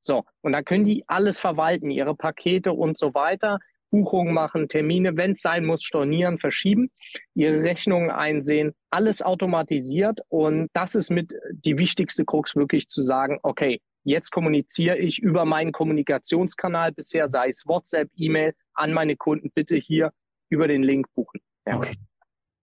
So, 0.00 0.24
und 0.42 0.52
dann 0.52 0.64
können 0.64 0.84
die 0.84 1.04
alles 1.08 1.40
verwalten, 1.40 1.90
ihre 1.90 2.14
Pakete 2.14 2.72
und 2.72 2.96
so 2.96 3.14
weiter, 3.14 3.58
Buchungen 3.90 4.34
machen, 4.34 4.68
Termine, 4.68 5.16
wenn 5.16 5.32
es 5.32 5.42
sein 5.42 5.64
muss, 5.64 5.82
stornieren, 5.82 6.38
verschieben, 6.38 6.90
ihre 7.34 7.62
Rechnungen 7.62 8.10
einsehen, 8.10 8.72
alles 8.90 9.22
automatisiert. 9.22 10.20
Und 10.28 10.68
das 10.72 10.94
ist 10.94 11.10
mit 11.10 11.34
die 11.52 11.78
wichtigste 11.78 12.24
Krux, 12.24 12.56
wirklich 12.56 12.88
zu 12.88 13.02
sagen, 13.02 13.38
okay, 13.42 13.80
jetzt 14.04 14.30
kommuniziere 14.30 14.98
ich 14.98 15.18
über 15.18 15.44
meinen 15.44 15.72
Kommunikationskanal 15.72 16.92
bisher, 16.92 17.28
sei 17.28 17.48
es 17.48 17.64
WhatsApp, 17.66 18.10
E-Mail, 18.16 18.54
an 18.74 18.92
meine 18.92 19.16
Kunden, 19.16 19.50
bitte 19.54 19.76
hier 19.76 20.12
über 20.50 20.68
den 20.68 20.82
Link 20.82 21.06
buchen. 21.14 21.40
Ja. 21.66 21.76
Okay. 21.76 21.96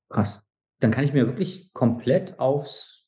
Krass. 0.10 0.44
Dann 0.80 0.92
kann 0.92 1.04
ich 1.04 1.14
mir 1.14 1.28
wirklich 1.28 1.72
komplett 1.74 2.40
aufs 2.40 3.06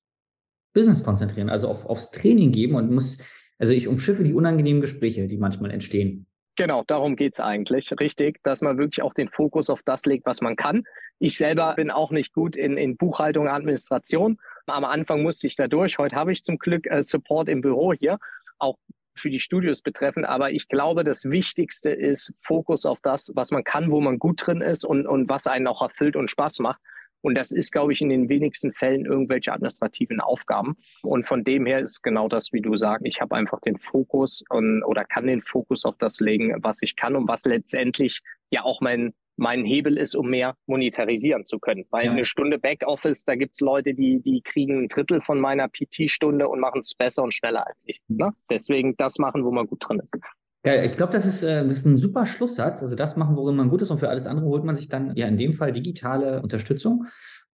Business 0.73 1.03
konzentrieren, 1.03 1.49
also 1.49 1.67
auf, 1.67 1.85
aufs 1.85 2.11
Training 2.11 2.51
geben 2.51 2.75
und 2.75 2.91
muss 2.91 3.23
also 3.57 3.73
ich 3.73 3.87
umschiffe 3.87 4.23
die 4.23 4.33
unangenehmen 4.33 4.81
Gespräche, 4.81 5.27
die 5.27 5.37
manchmal 5.37 5.71
entstehen. 5.71 6.27
Genau, 6.57 6.83
darum 6.87 7.15
geht's 7.15 7.39
eigentlich, 7.39 7.93
richtig, 7.99 8.41
dass 8.43 8.61
man 8.61 8.79
wirklich 8.79 9.03
auch 9.03 9.13
den 9.13 9.29
Fokus 9.29 9.69
auf 9.69 9.83
das 9.83 10.07
legt, 10.07 10.25
was 10.25 10.41
man 10.41 10.55
kann. 10.55 10.83
Ich 11.19 11.37
selber 11.37 11.75
bin 11.75 11.91
auch 11.91 12.09
nicht 12.09 12.33
gut 12.33 12.55
in, 12.55 12.77
in 12.77 12.97
Buchhaltung 12.97 13.45
und 13.45 13.51
Administration. 13.51 14.39
Am 14.65 14.83
Anfang 14.83 15.21
musste 15.21 15.45
ich 15.45 15.55
da 15.55 15.67
durch. 15.67 15.99
Heute 15.99 16.15
habe 16.15 16.31
ich 16.31 16.43
zum 16.43 16.57
Glück 16.57 16.87
äh, 16.87 17.03
Support 17.03 17.47
im 17.47 17.61
Büro 17.61 17.93
hier, 17.93 18.17
auch 18.57 18.75
für 19.15 19.29
die 19.29 19.39
Studios 19.39 19.83
betreffend. 19.83 20.25
Aber 20.25 20.49
ich 20.49 20.67
glaube, 20.67 21.03
das 21.03 21.25
Wichtigste 21.25 21.91
ist 21.91 22.33
Fokus 22.37 22.87
auf 22.87 22.97
das, 23.03 23.31
was 23.35 23.51
man 23.51 23.63
kann, 23.63 23.91
wo 23.91 24.01
man 24.01 24.17
gut 24.17 24.47
drin 24.47 24.61
ist 24.61 24.83
und, 24.83 25.05
und 25.05 25.29
was 25.29 25.45
einen 25.45 25.67
auch 25.67 25.83
erfüllt 25.83 26.15
und 26.15 26.31
Spaß 26.31 26.59
macht. 26.59 26.81
Und 27.27 27.35
das 27.35 27.51
ist, 27.51 27.73
glaube 27.73 27.91
ich, 27.91 28.01
in 28.01 28.07
den 28.07 28.29
wenigsten 28.29 28.71
Fällen 28.71 29.05
irgendwelche 29.05 29.51
administrativen 29.51 30.21
Aufgaben. 30.21 30.77
Und 31.03 31.25
von 31.25 31.43
dem 31.43 31.65
her 31.65 31.79
ist 31.81 32.01
genau 32.01 32.29
das, 32.29 32.53
wie 32.53 32.61
du 32.61 32.77
sagst, 32.77 33.05
ich 33.05 33.19
habe 33.19 33.35
einfach 33.35 33.59
den 33.59 33.77
Fokus 33.77 34.45
und, 34.49 34.81
oder 34.83 35.03
kann 35.03 35.27
den 35.27 35.41
Fokus 35.41 35.83
auf 35.83 35.97
das 35.97 36.21
legen, 36.21 36.55
was 36.63 36.81
ich 36.81 36.95
kann 36.95 37.17
und 37.17 37.27
was 37.27 37.43
letztendlich 37.43 38.21
ja 38.49 38.63
auch 38.63 38.79
mein, 38.79 39.13
mein 39.35 39.65
Hebel 39.65 39.97
ist, 39.97 40.15
um 40.15 40.29
mehr 40.29 40.55
monetarisieren 40.67 41.43
zu 41.43 41.59
können. 41.59 41.85
Weil 41.89 42.05
ja. 42.05 42.11
eine 42.13 42.23
Stunde 42.23 42.59
Backoffice, 42.59 43.25
da 43.25 43.35
gibt's 43.35 43.59
Leute, 43.59 43.93
die, 43.93 44.21
die 44.21 44.41
kriegen 44.41 44.83
ein 44.83 44.87
Drittel 44.87 45.19
von 45.19 45.41
meiner 45.41 45.67
PT-Stunde 45.67 46.47
und 46.47 46.61
machen 46.61 46.79
es 46.79 46.95
besser 46.95 47.23
und 47.23 47.33
schneller 47.33 47.67
als 47.67 47.83
ich. 47.87 47.99
Ne? 48.07 48.31
Deswegen 48.49 48.95
das 48.95 49.17
machen, 49.17 49.43
wo 49.43 49.51
man 49.51 49.67
gut 49.67 49.83
drin 49.85 49.99
ist. 49.99 50.23
Ja, 50.65 50.83
ich 50.83 50.97
glaube, 50.97 51.13
das 51.13 51.25
ist, 51.25 51.43
äh, 51.43 51.65
das 51.65 51.79
ist 51.79 51.85
ein 51.85 51.97
super 51.97 52.25
Schlusssatz. 52.25 52.81
Also 52.81 52.95
das 52.95 53.15
machen, 53.15 53.35
worin 53.35 53.55
man 53.55 53.69
gut 53.69 53.81
ist 53.81 53.91
und 53.91 53.99
für 53.99 54.09
alles 54.09 54.27
andere 54.27 54.47
holt 54.47 54.63
man 54.63 54.75
sich 54.75 54.89
dann 54.89 55.15
ja 55.15 55.27
in 55.27 55.37
dem 55.37 55.53
Fall 55.53 55.71
digitale 55.71 56.41
Unterstützung. 56.41 57.05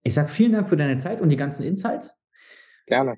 Ich 0.03 0.13
sage 0.13 0.29
vielen 0.29 0.53
Dank 0.53 0.69
für 0.69 0.77
deine 0.77 0.97
Zeit 0.97 1.21
und 1.21 1.29
die 1.29 1.37
ganzen 1.37 1.63
Insights. 1.63 2.15
Gerne. 2.87 3.15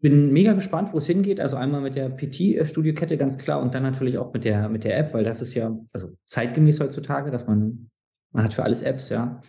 Bin 0.00 0.32
mega 0.32 0.52
gespannt, 0.54 0.92
wo 0.92 0.98
es 0.98 1.06
hingeht. 1.06 1.40
Also 1.40 1.56
einmal 1.56 1.80
mit 1.80 1.94
der 1.94 2.08
PT-Studiokette 2.08 3.16
ganz 3.16 3.38
klar 3.38 3.60
und 3.60 3.74
dann 3.74 3.82
natürlich 3.82 4.18
auch 4.18 4.32
mit 4.32 4.44
der, 4.44 4.68
mit 4.68 4.84
der 4.84 4.98
App, 4.98 5.14
weil 5.14 5.24
das 5.24 5.42
ist 5.42 5.54
ja 5.54 5.76
also 5.92 6.16
zeitgemäß 6.26 6.80
heutzutage, 6.80 7.30
dass 7.30 7.46
man, 7.46 7.90
man 8.32 8.44
hat 8.44 8.54
für 8.54 8.62
alles 8.62 8.82
Apps, 8.82 9.10
ja. 9.10 9.40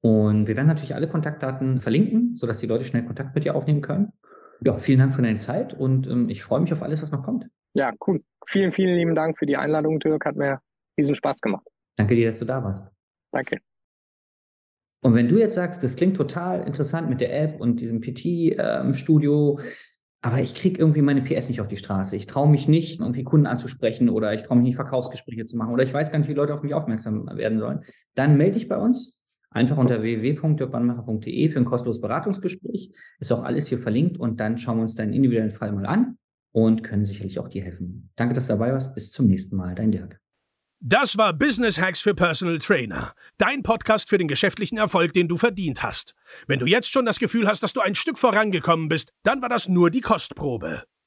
Und 0.00 0.46
wir 0.46 0.56
werden 0.56 0.68
natürlich 0.68 0.94
alle 0.94 1.08
Kontaktdaten 1.08 1.80
verlinken, 1.80 2.34
sodass 2.34 2.60
die 2.60 2.66
Leute 2.66 2.84
schnell 2.84 3.04
Kontakt 3.04 3.34
mit 3.34 3.44
dir 3.44 3.56
aufnehmen 3.56 3.80
können. 3.80 4.12
Ja, 4.60 4.76
vielen 4.78 4.98
Dank 4.98 5.14
für 5.14 5.22
deine 5.22 5.38
Zeit 5.38 5.74
und 5.74 6.08
ähm, 6.08 6.28
ich 6.28 6.42
freue 6.42 6.60
mich 6.60 6.72
auf 6.72 6.82
alles, 6.82 7.02
was 7.02 7.12
noch 7.12 7.22
kommt. 7.22 7.46
Ja, 7.74 7.92
cool. 8.06 8.22
Vielen, 8.50 8.72
vielen 8.72 8.96
lieben 8.96 9.14
Dank 9.14 9.38
für 9.38 9.44
die 9.44 9.58
Einladung, 9.58 10.00
Dirk. 10.00 10.24
Hat 10.24 10.36
mir 10.36 10.60
riesen 10.96 11.14
Spaß 11.14 11.42
gemacht. 11.42 11.66
Danke 11.96 12.14
dir, 12.14 12.28
dass 12.28 12.38
du 12.38 12.46
da 12.46 12.64
warst. 12.64 12.90
Danke. 13.30 13.58
Und 15.02 15.14
wenn 15.14 15.28
du 15.28 15.36
jetzt 15.36 15.54
sagst, 15.54 15.84
das 15.84 15.96
klingt 15.96 16.16
total 16.16 16.66
interessant 16.66 17.10
mit 17.10 17.20
der 17.20 17.38
App 17.38 17.60
und 17.60 17.78
diesem 17.78 18.00
PT-Studio, 18.00 19.58
ähm, 19.58 19.64
aber 20.22 20.40
ich 20.40 20.54
kriege 20.54 20.80
irgendwie 20.80 21.02
meine 21.02 21.20
PS 21.20 21.48
nicht 21.48 21.60
auf 21.60 21.68
die 21.68 21.76
Straße. 21.76 22.16
Ich 22.16 22.26
traue 22.26 22.48
mich 22.48 22.68
nicht, 22.68 23.00
irgendwie 23.00 23.22
Kunden 23.22 23.46
anzusprechen 23.46 24.08
oder 24.08 24.32
ich 24.32 24.44
traue 24.44 24.56
mich 24.56 24.64
nicht, 24.64 24.76
Verkaufsgespräche 24.76 25.44
zu 25.44 25.58
machen 25.58 25.74
oder 25.74 25.84
ich 25.84 25.92
weiß 25.92 26.10
gar 26.10 26.18
nicht, 26.18 26.28
wie 26.28 26.34
Leute 26.34 26.54
auf 26.54 26.62
mich 26.62 26.72
aufmerksam 26.72 27.26
werden 27.26 27.58
sollen. 27.58 27.82
Dann 28.14 28.38
melde 28.38 28.54
dich 28.54 28.66
bei 28.66 28.78
uns. 28.78 29.18
Einfach 29.50 29.76
unter 29.76 30.02
www.dirkbannmacher.de 30.02 31.48
für 31.50 31.58
ein 31.58 31.64
kostenloses 31.66 32.00
Beratungsgespräch. 32.00 32.92
Ist 33.20 33.32
auch 33.32 33.44
alles 33.44 33.68
hier 33.68 33.78
verlinkt 33.78 34.18
und 34.18 34.40
dann 34.40 34.56
schauen 34.56 34.78
wir 34.78 34.82
uns 34.82 34.94
deinen 34.94 35.12
individuellen 35.12 35.52
Fall 35.52 35.72
mal 35.72 35.86
an 35.86 36.18
und 36.64 36.82
können 36.82 37.04
sicherlich 37.04 37.38
auch 37.38 37.48
dir 37.48 37.62
helfen. 37.62 38.10
Danke, 38.16 38.34
dass 38.34 38.46
du 38.46 38.54
dabei 38.54 38.72
warst. 38.72 38.94
Bis 38.94 39.12
zum 39.12 39.26
nächsten 39.26 39.56
Mal. 39.56 39.74
Dein 39.74 39.90
Dirk. 39.90 40.20
Das 40.80 41.18
war 41.18 41.32
Business 41.32 41.80
Hacks 41.80 42.00
für 42.00 42.14
Personal 42.14 42.60
Trainer. 42.60 43.12
Dein 43.36 43.64
Podcast 43.64 44.08
für 44.08 44.16
den 44.16 44.28
geschäftlichen 44.28 44.78
Erfolg, 44.78 45.12
den 45.12 45.26
du 45.26 45.36
verdient 45.36 45.82
hast. 45.82 46.14
Wenn 46.46 46.60
du 46.60 46.66
jetzt 46.66 46.92
schon 46.92 47.04
das 47.04 47.18
Gefühl 47.18 47.48
hast, 47.48 47.64
dass 47.64 47.72
du 47.72 47.80
ein 47.80 47.96
Stück 47.96 48.16
vorangekommen 48.16 48.88
bist, 48.88 49.10
dann 49.24 49.42
war 49.42 49.48
das 49.48 49.68
nur 49.68 49.90
die 49.90 50.00
Kostprobe. 50.00 50.84